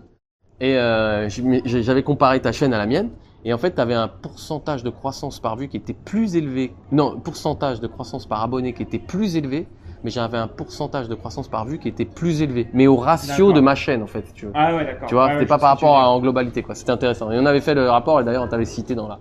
Et 0.62 0.78
euh, 0.78 1.28
j'avais 1.66 2.04
comparé 2.04 2.40
ta 2.40 2.52
chaîne 2.52 2.74
à 2.74 2.78
la 2.78 2.86
mienne. 2.86 3.10
Et 3.46 3.54
en 3.54 3.58
fait, 3.58 3.76
tu 3.76 3.82
avais 3.82 3.94
un 3.94 4.08
pourcentage 4.08 4.84
de 4.84 4.90
croissance 4.90 5.42
par 5.42 5.58
vue 5.58 5.68
qui 5.68 5.76
était 5.76 5.94
plus 5.94 6.38
élevé. 6.38 6.74
Non, 6.94 7.20
pourcentage 7.20 7.82
de 7.82 7.88
croissance 7.88 8.26
par 8.26 8.42
abonné 8.42 8.72
qui 8.74 8.84
était 8.84 9.00
plus 9.00 9.36
élevé. 9.36 9.68
Mais 10.06 10.10
j'avais 10.10 10.38
un 10.38 10.48
pourcentage 10.48 11.10
de 11.10 11.16
croissance 11.16 11.50
par 11.50 11.66
vue 11.66 11.80
qui 11.80 11.90
était 11.90 12.06
plus 12.06 12.42
élevé. 12.42 12.68
Mais 12.74 12.88
au 12.88 12.96
ratio 12.96 13.52
de 13.52 13.60
ma 13.60 13.76
chaîne, 13.76 14.04
en 14.04 14.08
fait, 14.08 14.26
si 14.28 14.34
tu 14.34 14.46
veux. 14.46 14.52
Ah 14.56 14.76
ouais, 14.76 14.86
d'accord. 14.86 15.08
Tu 15.08 15.16
vois, 15.16 15.28
Ouais, 15.28 15.34
c'était 15.34 15.46
pas 15.46 15.58
par 15.58 15.70
rapport 15.70 15.98
à 15.98 16.10
en 16.10 16.20
globalité, 16.20 16.62
quoi. 16.62 16.76
C'était 16.76 16.92
intéressant. 16.92 17.32
Et 17.32 17.40
on 17.40 17.46
avait 17.46 17.62
fait 17.62 17.74
le 17.74 17.90
rapport, 17.90 18.20
et 18.20 18.24
d'ailleurs, 18.24 18.44
on 18.44 18.48
t'avait 18.48 18.66
cité 18.66 18.96
dans 18.96 19.08
la, 19.08 19.20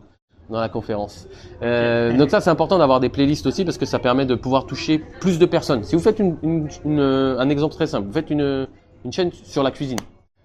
dans 0.52 0.60
la 0.60 0.68
conférence. 0.68 1.26
Euh, 1.62 2.16
donc 2.16 2.30
ça, 2.30 2.40
c'est 2.40 2.50
important 2.50 2.78
d'avoir 2.78 3.00
des 3.00 3.08
playlists 3.08 3.46
aussi 3.46 3.64
parce 3.64 3.78
que 3.78 3.86
ça 3.86 3.98
permet 3.98 4.26
de 4.26 4.34
pouvoir 4.34 4.66
toucher 4.66 4.98
plus 5.20 5.38
de 5.38 5.46
personnes. 5.46 5.82
Si 5.82 5.96
vous 5.96 6.02
faites 6.02 6.20
un 6.20 7.48
exemple 7.48 7.74
très 7.74 7.86
simple, 7.86 8.06
vous 8.06 8.12
faites 8.12 8.30
une, 8.30 8.68
chaîne 9.10 9.32
sur 9.32 9.62
la 9.62 9.70
cuisine. 9.70 9.98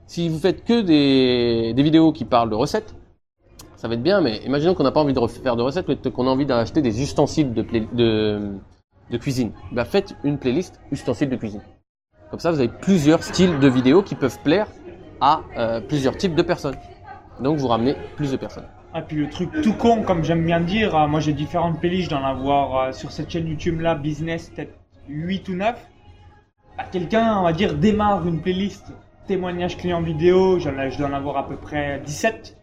Si 0.08 0.30
vous 0.30 0.40
faites 0.40 0.64
que 0.64 0.82
des, 0.82 1.74
vidéos 1.84 2.12
qui 2.12 2.26
parlent 2.26 2.50
de 2.50 2.56
recettes, 2.56 2.96
ça 3.76 3.88
va 3.88 3.94
être 3.94 4.02
bien, 4.02 4.22
mais 4.22 4.38
imaginons 4.46 4.74
qu'on 4.74 4.84
n'a 4.84 4.92
pas 4.92 5.02
envie 5.02 5.14
de 5.14 5.20
refaire 5.20 5.56
de 5.56 5.62
recettes, 5.62 5.88
mais 5.88 5.98
qu'on 6.12 6.26
a 6.26 6.32
envie 6.32 6.48
d'acheter 6.48 6.82
des 6.82 7.04
ustensiles 7.04 7.54
de 7.54 9.18
cuisine. 9.18 9.52
Bah, 9.72 9.86
faites 9.86 10.16
une 10.24 10.40
playlist 10.40 10.80
ustensiles 10.92 11.30
de 11.30 11.36
cuisine. 11.36 11.62
Comme 12.30 12.40
ça, 12.40 12.52
vous 12.52 12.60
avez 12.60 12.68
plusieurs 12.70 13.24
styles 13.24 13.60
de 13.60 13.68
vidéos 13.70 14.04
qui 14.04 14.16
peuvent 14.16 14.40
plaire 14.44 14.68
à 15.22 15.42
euh, 15.58 15.82
plusieurs 15.82 16.18
types 16.18 16.36
de 16.36 16.42
personnes. 16.42 16.76
Donc, 17.40 17.58
vous 17.58 17.68
ramenez 17.68 17.96
plus 18.16 18.32
de 18.32 18.38
personnes. 18.38 18.68
Ah, 18.98 19.04
puis 19.04 19.18
le 19.18 19.30
truc 19.30 19.50
tout 19.62 19.74
con, 19.74 20.02
comme 20.02 20.24
j'aime 20.24 20.44
bien 20.44 20.60
dire, 20.60 20.96
euh, 20.96 21.08
moi 21.08 21.20
j'ai 21.20 21.32
différentes 21.34 21.80
playlists, 21.80 22.10
d'en 22.10 22.24
avoir 22.26 22.78
euh, 22.88 22.92
sur 22.94 23.12
cette 23.12 23.30
chaîne 23.30 23.48
YouTube 23.48 23.80
là, 23.80 23.94
business, 23.94 24.50
peut-être 24.50 24.74
8 25.08 25.48
ou 25.50 25.54
9. 25.54 25.76
Bah, 26.78 26.84
Quelqu'un, 26.92 27.38
on 27.38 27.44
va 27.44 27.54
dire, 27.54 27.76
démarre 27.76 28.28
une 28.28 28.42
playlist 28.42 28.92
témoignage 29.28 29.78
client 29.78 30.02
vidéo, 30.02 30.58
j'en 30.58 30.76
ai- 30.80 30.90
je 30.90 30.98
dois 30.98 31.10
en 31.10 31.14
avoir 31.14 31.38
à 31.38 31.48
peu 31.48 31.58
près 31.58 32.02
17. 32.06 32.58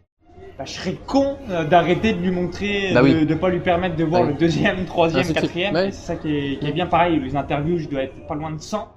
Bah, 0.59 0.65
je 0.67 0.73
serais 0.73 0.95
con 1.07 1.37
euh, 1.51 1.63
d'arrêter 1.65 2.13
de 2.15 2.21
lui 2.21 2.33
montrer, 2.33 2.91
Bah 2.93 3.03
de, 3.03 3.07
oui. 3.07 3.27
de 3.27 3.35
pas 3.37 3.49
lui 3.51 3.61
permettre 3.61 3.95
de 3.95 4.03
voir 4.05 4.23
Ouais. 4.23 4.29
le 4.29 4.35
deuxième, 4.35 4.87
troisième, 4.87 5.21
de 5.23 5.27
suite. 5.27 5.41
quatrième. 5.41 5.75
C'est 5.77 5.93
ça 5.93 6.17
qui 6.17 6.35
est, 6.37 6.59
qui 6.59 6.67
est 6.67 6.73
bien 6.73 6.87
pareil. 6.87 7.21
Les 7.21 7.37
interviews, 7.37 7.79
je 7.79 7.89
dois 7.89 8.03
être 8.03 8.27
pas 8.27 8.35
loin 8.35 8.51
de 8.51 8.59
100. 8.61 8.89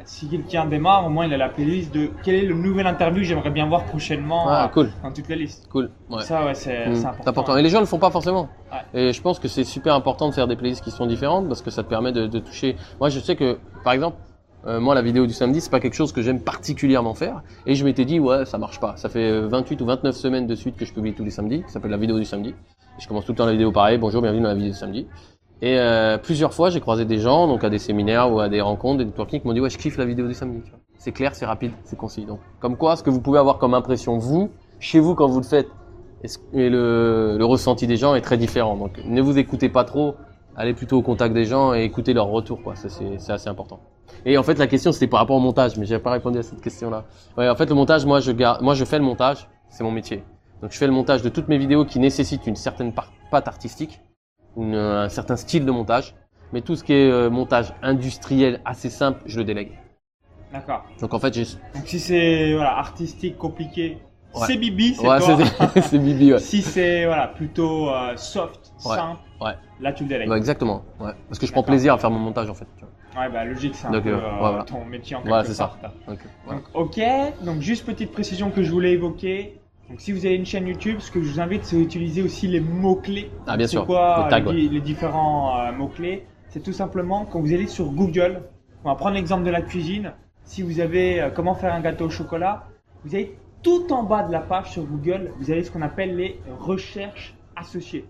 Bah, 0.00 0.06
si 0.06 0.28
quelqu'un 0.28 0.64
démarre, 0.64 1.04
au 1.04 1.10
moins 1.10 1.26
il 1.26 1.34
a 1.34 1.36
la 1.36 1.50
playlist 1.50 1.92
de 1.92 2.08
quel 2.24 2.34
est 2.34 2.46
le 2.46 2.54
nouvel 2.54 2.86
interview 2.86 3.20
que 3.20 3.26
j'aimerais 3.28 3.50
bien 3.50 3.66
voir 3.66 3.84
prochainement 3.84 4.46
Ah, 4.48 4.64
euh, 4.64 4.68
cool, 4.68 4.90
dans 5.02 5.12
toute 5.12 5.28
la 5.28 5.36
liste. 5.36 5.68
cool. 5.70 5.90
Ouais. 6.08 6.22
Ça, 6.22 6.42
ouais, 6.46 6.54
c'est 6.54 6.88
Mm, 6.88 6.94
c'est 6.94 7.04
important. 7.06 7.28
important. 7.30 7.56
Et 7.58 7.62
les 7.62 7.68
gens 7.68 7.80
le 7.80 7.86
font 7.86 7.98
pas 7.98 8.10
forcément. 8.10 8.48
Ouais. 8.72 8.98
Et 9.08 9.12
je 9.12 9.20
pense 9.20 9.38
que 9.38 9.46
c'est 9.46 9.64
super 9.64 9.94
important 9.94 10.26
de 10.30 10.32
faire 10.32 10.48
des 10.48 10.56
playlists 10.56 10.82
qui 10.82 10.90
sont 10.90 11.04
différentes 11.04 11.48
parce 11.48 11.60
que 11.60 11.70
ça 11.70 11.82
te 11.82 11.88
permet 11.90 12.12
de, 12.12 12.26
de 12.26 12.38
toucher. 12.38 12.76
Moi, 12.98 13.10
je 13.10 13.20
sais 13.20 13.36
que, 13.36 13.58
par 13.84 13.92
exemple, 13.92 14.16
euh, 14.66 14.80
moi, 14.80 14.94
la 14.94 15.02
vidéo 15.02 15.26
du 15.26 15.34
samedi, 15.34 15.60
c'est 15.60 15.70
pas 15.70 15.80
quelque 15.80 15.92
chose 15.96 16.12
que 16.12 16.22
j'aime 16.22 16.40
particulièrement 16.42 17.12
faire. 17.12 17.42
Et 17.66 17.74
je 17.74 17.84
m'étais 17.84 18.06
dit, 18.06 18.20
ouais, 18.20 18.46
ça 18.46 18.56
marche 18.56 18.80
pas. 18.80 18.96
Ça 18.96 19.10
fait 19.10 19.30
euh, 19.30 19.48
28 19.48 19.82
ou 19.82 19.84
29 19.84 20.16
semaines 20.16 20.46
de 20.46 20.54
suite 20.54 20.76
que 20.76 20.86
je 20.86 20.94
publie 20.94 21.12
tous 21.12 21.24
les 21.24 21.30
samedis. 21.30 21.62
Ça 21.66 21.74
s'appelle 21.74 21.90
la 21.90 21.98
vidéo 21.98 22.18
du 22.18 22.24
samedi. 22.24 22.50
Et 22.50 23.02
je 23.02 23.06
commence 23.06 23.26
tout 23.26 23.32
le 23.32 23.36
temps 23.36 23.44
la 23.46 23.52
vidéo 23.52 23.70
pareil. 23.70 23.98
Bonjour, 23.98 24.22
bienvenue 24.22 24.40
dans 24.42 24.48
la 24.48 24.54
vidéo 24.54 24.70
du 24.70 24.78
samedi. 24.78 25.06
Et 25.62 25.78
euh, 25.78 26.16
plusieurs 26.16 26.54
fois, 26.54 26.70
j'ai 26.70 26.80
croisé 26.80 27.04
des 27.04 27.18
gens, 27.18 27.46
donc 27.46 27.64
à 27.64 27.70
des 27.70 27.78
séminaires 27.78 28.32
ou 28.32 28.40
à 28.40 28.48
des 28.48 28.60
rencontres, 28.60 28.98
des 28.98 29.04
networking, 29.04 29.40
qui 29.40 29.46
m'ont 29.46 29.52
dit, 29.52 29.60
ouais, 29.60 29.70
je 29.70 29.78
kiffe 29.78 29.98
la 29.98 30.06
vidéo 30.06 30.26
du 30.26 30.34
samedi. 30.34 30.62
C'est 30.96 31.12
clair, 31.12 31.34
c'est 31.34 31.46
rapide, 31.46 31.72
c'est 31.84 31.98
concis. 31.98 32.24
Donc, 32.24 32.40
comme 32.60 32.76
quoi, 32.76 32.96
ce 32.96 33.02
que 33.02 33.10
vous 33.10 33.20
pouvez 33.20 33.38
avoir 33.38 33.58
comme 33.58 33.74
impression, 33.74 34.16
vous, 34.18 34.50
chez 34.78 35.00
vous, 35.00 35.14
quand 35.14 35.26
vous 35.26 35.40
le 35.40 35.46
faites, 35.46 35.68
et 36.52 36.68
le, 36.68 37.36
le 37.38 37.44
ressenti 37.44 37.86
des 37.86 37.96
gens 37.96 38.14
est 38.14 38.20
très 38.20 38.36
différent. 38.36 38.76
Donc, 38.76 39.00
ne 39.04 39.22
vous 39.22 39.38
écoutez 39.38 39.68
pas 39.70 39.84
trop, 39.84 40.16
allez 40.56 40.74
plutôt 40.74 40.98
au 40.98 41.02
contact 41.02 41.34
des 41.34 41.44
gens 41.44 41.72
et 41.74 41.84
écoutez 41.84 42.12
leur 42.12 42.26
retour, 42.26 42.62
quoi. 42.62 42.74
C'est 42.76 43.30
assez 43.30 43.48
important. 43.48 43.80
Et 44.26 44.36
en 44.36 44.42
fait, 44.42 44.58
la 44.58 44.66
question, 44.66 44.92
c'était 44.92 45.06
par 45.06 45.20
rapport 45.20 45.36
au 45.36 45.40
montage, 45.40 45.78
mais 45.78 45.86
j'avais 45.86 46.02
pas 46.02 46.10
répondu 46.10 46.38
à 46.38 46.42
cette 46.42 46.60
question-là. 46.60 47.04
Ouais, 47.38 47.48
en 47.48 47.54
fait, 47.54 47.66
le 47.66 47.74
montage, 47.74 48.04
moi, 48.04 48.20
je 48.20 48.32
garde, 48.32 48.60
moi, 48.62 48.74
je 48.74 48.84
fais 48.84 48.98
le 48.98 49.04
montage, 49.04 49.48
c'est 49.68 49.84
mon 49.84 49.92
métier. 49.92 50.22
Donc, 50.60 50.72
je 50.72 50.78
fais 50.78 50.86
le 50.86 50.92
montage 50.92 51.22
de 51.22 51.30
toutes 51.30 51.48
mes 51.48 51.56
vidéos 51.56 51.86
qui 51.86 52.00
nécessitent 52.00 52.46
une 52.46 52.56
certaine 52.56 52.92
patte 53.30 53.48
artistique, 53.48 54.00
une- 54.62 54.74
un 54.74 55.08
certain 55.08 55.36
style 55.36 55.64
de 55.64 55.70
montage. 55.70 56.14
Mais 56.52 56.62
tout 56.62 56.74
ce 56.74 56.82
qui 56.82 56.92
est 56.92 57.10
euh, 57.10 57.30
montage 57.30 57.72
industriel 57.82 58.60
assez 58.64 58.90
simple, 58.90 59.22
je 59.26 59.38
le 59.38 59.44
délègue. 59.44 59.70
D'accord. 60.52 60.84
Donc, 61.00 61.14
en 61.14 61.18
fait, 61.20 61.32
j'ai, 61.32 61.44
Donc 61.74 61.86
si 61.86 62.00
c'est 62.00 62.54
voilà, 62.54 62.76
artistique, 62.76 63.38
compliqué, 63.38 63.98
Ouais. 64.34 64.46
c'est 64.46 64.56
Bibi, 64.56 64.94
c'est 64.94 65.06
ouais, 65.08 65.18
toi. 65.18 65.38
c'est, 65.82 65.98
Bibi, 65.98 66.32
ouais. 66.32 66.38
Si 66.40 66.62
c'est 66.62 67.04
voilà, 67.06 67.28
plutôt 67.28 67.88
euh, 67.90 68.16
soft, 68.16 68.72
Ouais. 68.84 68.96
simple, 68.96 69.20
là 69.80 69.92
tu 69.92 70.04
le 70.04 70.08
délègues. 70.08 70.30
Exactement. 70.32 70.82
Ouais. 71.00 71.12
Parce 71.28 71.38
que 71.38 71.46
je 71.46 71.52
prends 71.52 71.62
plaisir 71.62 71.94
à 71.94 71.98
faire 71.98 72.10
mon 72.10 72.18
montage, 72.18 72.48
en 72.50 72.54
fait. 72.54 72.66
tu 72.76 72.84
vois. 72.84 73.22
Ouais, 73.22 73.28
bah 73.28 73.44
logique, 73.44 73.74
c'est 73.74 73.88
un 73.88 73.90
Donc, 73.90 74.04
peu 74.04 74.10
euh, 74.14 74.20
voilà. 74.38 74.62
ton 74.64 74.84
métier 74.84 75.16
en 75.16 75.20
quelque 75.20 75.28
Voilà, 75.30 75.44
c'est 75.44 75.54
ça. 75.54 75.76
Donc 76.46 76.62
ok, 76.74 77.00
donc 77.44 77.60
juste 77.60 77.84
petite 77.84 78.12
précision 78.12 78.50
que 78.50 78.62
je 78.62 78.70
voulais 78.70 78.92
évoquer. 78.92 79.59
Donc 79.90 80.00
si 80.00 80.12
vous 80.12 80.24
avez 80.24 80.36
une 80.36 80.46
chaîne 80.46 80.68
YouTube, 80.68 81.00
ce 81.00 81.10
que 81.10 81.20
je 81.20 81.32
vous 81.32 81.40
invite, 81.40 81.64
c'est 81.64 81.76
d'utiliser 81.76 82.22
aussi 82.22 82.46
les 82.46 82.60
mots-clés. 82.60 83.28
Ah, 83.48 83.56
bien 83.56 83.66
sûr. 83.66 83.86
quoi 83.86 84.22
Les 84.22 84.30
tags, 84.30 84.52
les, 84.52 84.80
différents 84.80 85.58
euh, 85.58 85.72
mots-clés 85.72 86.24
C'est 86.50 86.62
tout 86.62 86.72
simplement 86.72 87.24
quand 87.24 87.40
vous 87.40 87.52
allez 87.52 87.66
sur 87.66 87.90
Google, 87.90 88.42
on 88.84 88.88
va 88.88 88.94
prendre 88.94 89.16
l'exemple 89.16 89.42
de 89.42 89.50
la 89.50 89.62
cuisine. 89.62 90.12
Si 90.44 90.62
vous 90.62 90.78
avez 90.78 91.20
euh, 91.20 91.30
comment 91.30 91.56
faire 91.56 91.74
un 91.74 91.80
gâteau 91.80 92.04
au 92.04 92.10
chocolat, 92.10 92.68
vous 93.04 93.16
avez 93.16 93.36
tout 93.64 93.92
en 93.92 94.04
bas 94.04 94.22
de 94.22 94.30
la 94.30 94.38
page 94.38 94.70
sur 94.70 94.84
Google, 94.84 95.32
vous 95.40 95.50
avez 95.50 95.64
ce 95.64 95.72
qu'on 95.72 95.82
appelle 95.82 96.14
les 96.14 96.40
recherches 96.60 97.34
associées. 97.56 98.04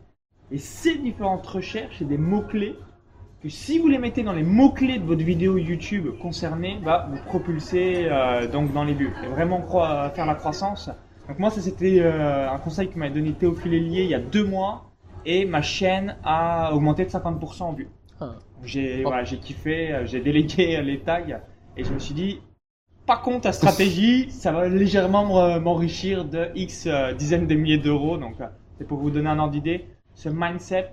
Et 0.50 0.58
ces 0.58 0.98
différentes 0.98 1.46
recherches, 1.46 1.96
c'est 1.98 2.08
des 2.08 2.18
mots-clés 2.18 2.76
que 3.42 3.48
si 3.48 3.78
vous 3.78 3.88
les 3.88 3.98
mettez 3.98 4.22
dans 4.22 4.34
les 4.34 4.42
mots-clés 4.42 4.98
de 4.98 5.06
votre 5.06 5.24
vidéo 5.24 5.56
YouTube 5.56 6.08
concernée, 6.20 6.78
va 6.82 7.08
vous 7.10 7.24
propulser 7.24 8.04
euh, 8.04 8.46
donc 8.48 8.70
dans 8.74 8.84
les 8.84 8.92
vues 8.92 9.14
et 9.24 9.28
vraiment 9.28 9.62
faire 10.14 10.26
la 10.26 10.34
croissance. 10.34 10.90
Donc 11.30 11.38
moi, 11.38 11.50
ça 11.50 11.60
c'était 11.60 12.00
euh, 12.00 12.50
un 12.50 12.58
conseil 12.58 12.90
que 12.90 12.98
m'a 12.98 13.08
donné 13.08 13.32
Théophile 13.32 13.72
Hélier 13.72 14.02
il 14.02 14.10
y 14.10 14.14
a 14.14 14.18
deux 14.18 14.44
mois 14.44 14.90
et 15.24 15.44
ma 15.44 15.62
chaîne 15.62 16.16
a 16.24 16.74
augmenté 16.74 17.04
de 17.04 17.10
50% 17.10 17.62
en 17.62 17.72
vues. 17.72 17.88
Ah. 18.20 18.34
J'ai 18.64 19.04
voilà, 19.04 19.22
j'ai 19.22 19.38
kiffé, 19.38 19.92
euh, 19.92 20.06
j'ai 20.06 20.20
délégué 20.20 20.82
les 20.82 20.98
tags 20.98 21.40
et 21.76 21.84
je 21.84 21.92
me 21.92 22.00
suis 22.00 22.14
dit, 22.14 22.40
par 23.06 23.22
contre, 23.22 23.42
ta 23.42 23.52
stratégie, 23.52 24.28
ça 24.30 24.50
va 24.50 24.68
légèrement 24.68 25.60
m'enrichir 25.60 26.24
de 26.24 26.48
X 26.56 26.88
dizaines 27.16 27.46
de 27.46 27.54
milliers 27.54 27.78
d'euros. 27.78 28.16
Donc 28.16 28.34
c'est 28.76 28.86
pour 28.86 28.98
vous 28.98 29.10
donner 29.10 29.28
un 29.30 29.38
ordre 29.38 29.52
d'idée. 29.52 29.86
Ce 30.14 30.28
mindset 30.28 30.92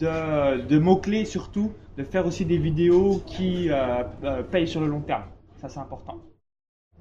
de, 0.00 0.66
de 0.66 0.78
mots-clés 0.78 1.24
surtout, 1.24 1.72
de 1.96 2.04
faire 2.04 2.26
aussi 2.26 2.44
des 2.44 2.58
vidéos 2.58 3.22
qui 3.26 3.70
euh, 3.70 4.04
euh, 4.22 4.42
payent 4.42 4.68
sur 4.68 4.82
le 4.82 4.86
long 4.86 5.00
terme. 5.00 5.24
Ça, 5.56 5.68
c'est 5.68 5.80
important. 5.80 6.18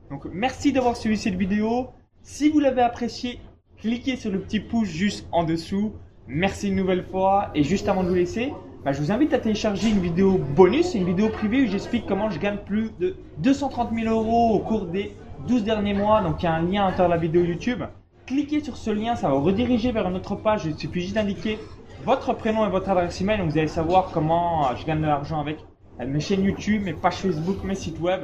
Donc, 0.10 0.26
merci 0.32 0.72
d'avoir 0.72 0.96
suivi 0.96 1.18
cette 1.18 1.36
vidéo. 1.36 1.90
Si 2.30 2.50
vous 2.50 2.60
l'avez 2.60 2.82
apprécié, 2.82 3.40
cliquez 3.78 4.18
sur 4.18 4.30
le 4.30 4.40
petit 4.42 4.60
pouce 4.60 4.90
juste 4.90 5.26
en 5.32 5.46
dessous. 5.46 5.94
Merci 6.28 6.68
une 6.68 6.76
nouvelle 6.76 7.06
fois. 7.06 7.52
Et 7.56 7.64
juste 7.64 7.88
avant 7.88 8.04
de 8.04 8.10
vous 8.10 8.16
laisser, 8.16 8.52
bah, 8.84 8.92
je 8.92 9.00
vous 9.00 9.14
invite 9.14 9.34
à 9.34 9.40
télécharger 9.40 9.90
une 9.90 10.02
vidéo 10.02 10.38
bonus, 10.38 10.94
une 10.94 11.06
vidéo 11.06 11.30
privée 11.30 11.64
où 11.64 11.68
j'explique 11.68 12.06
comment 12.06 12.30
je 12.30 12.38
gagne 12.38 12.58
plus 12.58 12.92
de 13.00 13.16
230 13.38 13.92
000 13.94 14.14
euros 14.14 14.56
au 14.56 14.60
cours 14.60 14.88
des 14.88 15.16
12 15.48 15.64
derniers 15.64 15.94
mois. 15.94 16.22
Donc, 16.22 16.44
il 16.44 16.48
y 16.48 16.50
a 16.50 16.54
un 16.54 16.64
lien 16.64 16.84
à 16.84 16.90
l'intérieur 16.90 17.08
de 17.08 17.14
la 17.14 17.22
vidéo 17.22 17.44
YouTube. 17.44 17.82
Cliquez 18.26 18.60
sur 18.60 18.76
ce 18.76 18.90
lien, 18.90 19.16
ça 19.16 19.30
va 19.30 19.36
vous 19.36 19.46
rediriger 19.46 19.94
vers 19.94 20.06
une 20.06 20.18
autre 20.18 20.36
page. 20.36 20.66
Il 20.66 20.78
suffit 20.78 21.00
juste 21.00 21.16
d'indiquer 21.16 21.58
votre 22.04 22.34
prénom 22.34 22.68
et 22.68 22.70
votre 22.70 22.90
adresse 22.90 23.22
email. 23.22 23.38
Donc 23.38 23.52
vous 23.52 23.58
allez 23.58 23.70
savoir 23.70 24.12
comment 24.14 24.68
euh, 24.68 24.76
je 24.76 24.86
gagne 24.86 25.00
de 25.00 25.08
l'argent 25.08 25.40
avec 25.40 25.60
mes 26.06 26.20
chaînes 26.20 26.44
YouTube, 26.44 26.84
mes 26.84 26.94
pages 26.94 27.18
Facebook, 27.18 27.64
mes 27.64 27.76
sites 27.76 28.00
web. 28.00 28.22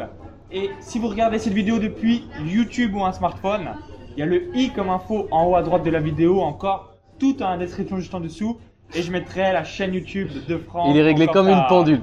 Et 0.52 0.70
si 0.80 1.00
vous 1.00 1.08
regardez 1.08 1.40
cette 1.40 1.54
vidéo 1.54 1.80
depuis 1.80 2.28
YouTube 2.46 2.96
ou 2.96 3.04
un 3.04 3.12
smartphone, 3.12 3.70
il 4.16 4.20
y 4.20 4.24
a 4.24 4.26
le 4.26 4.56
i 4.56 4.72
comme 4.72 4.90
info 4.90 5.28
en 5.32 5.48
haut 5.48 5.56
à 5.56 5.64
droite 5.64 5.84
de 5.84 5.90
la 5.90 6.00
vidéo 6.00 6.42
encore, 6.42 6.96
tout 7.20 7.36
la 7.40 7.58
description 7.58 7.98
juste 7.98 8.14
en 8.14 8.20
dessous 8.20 8.58
et 8.96 9.02
je 9.02 9.12
mettrai 9.12 9.54
la 9.54 9.64
chaîne 9.64 9.94
YouTube 9.94 10.30
de 10.48 10.58
France. 10.58 10.90
Il 10.92 10.98
est 10.98 11.04
réglé 11.04 11.28
comme 11.28 11.50
une 11.50 11.64
pendule. 11.68 12.02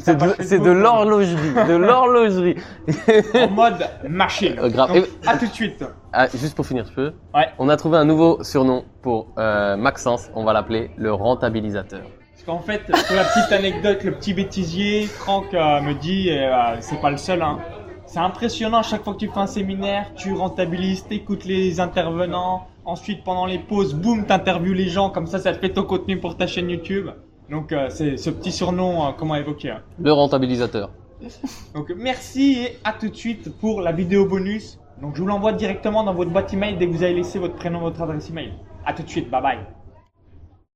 C'est 0.00 0.58
de, 0.58 0.70
l'horlogerie, 0.70 1.54
de 1.68 1.74
l'horlogerie. 1.74 2.56
en 3.34 3.50
mode 3.50 3.86
machine. 4.08 4.54
Euh, 4.58 4.70
grave. 4.70 4.94
Donc, 4.94 5.08
à 5.26 5.36
tout 5.36 5.46
de 5.46 5.52
suite. 5.52 5.84
Ah, 6.12 6.28
juste 6.28 6.54
pour 6.54 6.66
finir, 6.66 6.86
je 6.88 6.94
peux. 6.94 7.12
Ouais. 7.34 7.48
On 7.58 7.68
a 7.68 7.76
trouvé 7.76 7.98
un 7.98 8.04
nouveau 8.04 8.42
surnom 8.42 8.84
pour 9.02 9.28
euh, 9.38 9.76
Maxence. 9.76 10.30
On 10.34 10.44
va 10.44 10.52
l'appeler 10.52 10.90
le 10.96 11.12
rentabilisateur. 11.12 12.02
Parce 12.44 12.58
qu'en 12.58 12.64
fait, 12.64 12.82
pour 12.86 13.16
la 13.16 13.24
petite 13.24 13.52
anecdote, 13.52 14.02
le 14.02 14.12
petit 14.12 14.34
bêtisier, 14.34 15.06
Franck 15.06 15.54
euh, 15.54 15.80
me 15.80 15.94
dit, 15.94 16.28
et 16.28 16.44
euh, 16.44 16.80
c'est 16.80 17.00
pas 17.00 17.10
le 17.10 17.16
seul, 17.16 17.40
hein, 17.40 17.58
c'est 18.06 18.18
impressionnant, 18.18 18.82
chaque 18.82 19.04
fois 19.04 19.14
que 19.14 19.18
tu 19.18 19.28
fais 19.28 19.38
un 19.38 19.46
séminaire, 19.46 20.10
tu 20.16 20.32
rentabilises, 20.32 21.04
écoutes 21.10 21.44
les 21.44 21.78
intervenants, 21.78 22.66
ensuite 22.84 23.22
pendant 23.22 23.46
les 23.46 23.60
pauses, 23.60 23.94
boum, 23.94 24.26
t'interviews 24.26 24.72
les 24.74 24.88
gens, 24.88 25.08
comme 25.08 25.26
ça, 25.26 25.38
ça 25.38 25.52
te 25.52 25.58
fait 25.60 25.72
ton 25.72 25.84
contenu 25.84 26.18
pour 26.18 26.36
ta 26.36 26.48
chaîne 26.48 26.68
YouTube. 26.68 27.10
Donc 27.48 27.70
euh, 27.70 27.88
c'est 27.90 28.16
ce 28.16 28.30
petit 28.30 28.50
surnom, 28.50 29.06
euh, 29.06 29.10
comment 29.16 29.36
évoquer 29.36 29.70
hein. 29.70 29.82
Le 30.00 30.12
rentabilisateur. 30.12 30.90
Donc 31.74 31.92
merci 31.96 32.54
et 32.54 32.78
à 32.82 32.92
tout 32.92 33.08
de 33.08 33.14
suite 33.14 33.56
pour 33.60 33.80
la 33.82 33.92
vidéo 33.92 34.26
bonus. 34.26 34.80
Donc 35.00 35.14
je 35.14 35.20
vous 35.20 35.28
l'envoie 35.28 35.52
directement 35.52 36.02
dans 36.02 36.14
votre 36.14 36.30
boîte 36.30 36.52
email 36.52 36.76
dès 36.76 36.88
que 36.88 36.92
vous 36.92 37.02
avez 37.04 37.14
laissé 37.14 37.38
votre 37.38 37.54
prénom, 37.54 37.80
votre 37.80 38.02
adresse 38.02 38.30
email. 38.30 38.52
À 38.84 38.92
tout 38.94 39.04
de 39.04 39.08
suite, 39.08 39.30
bye 39.30 39.42
bye. 39.42 39.58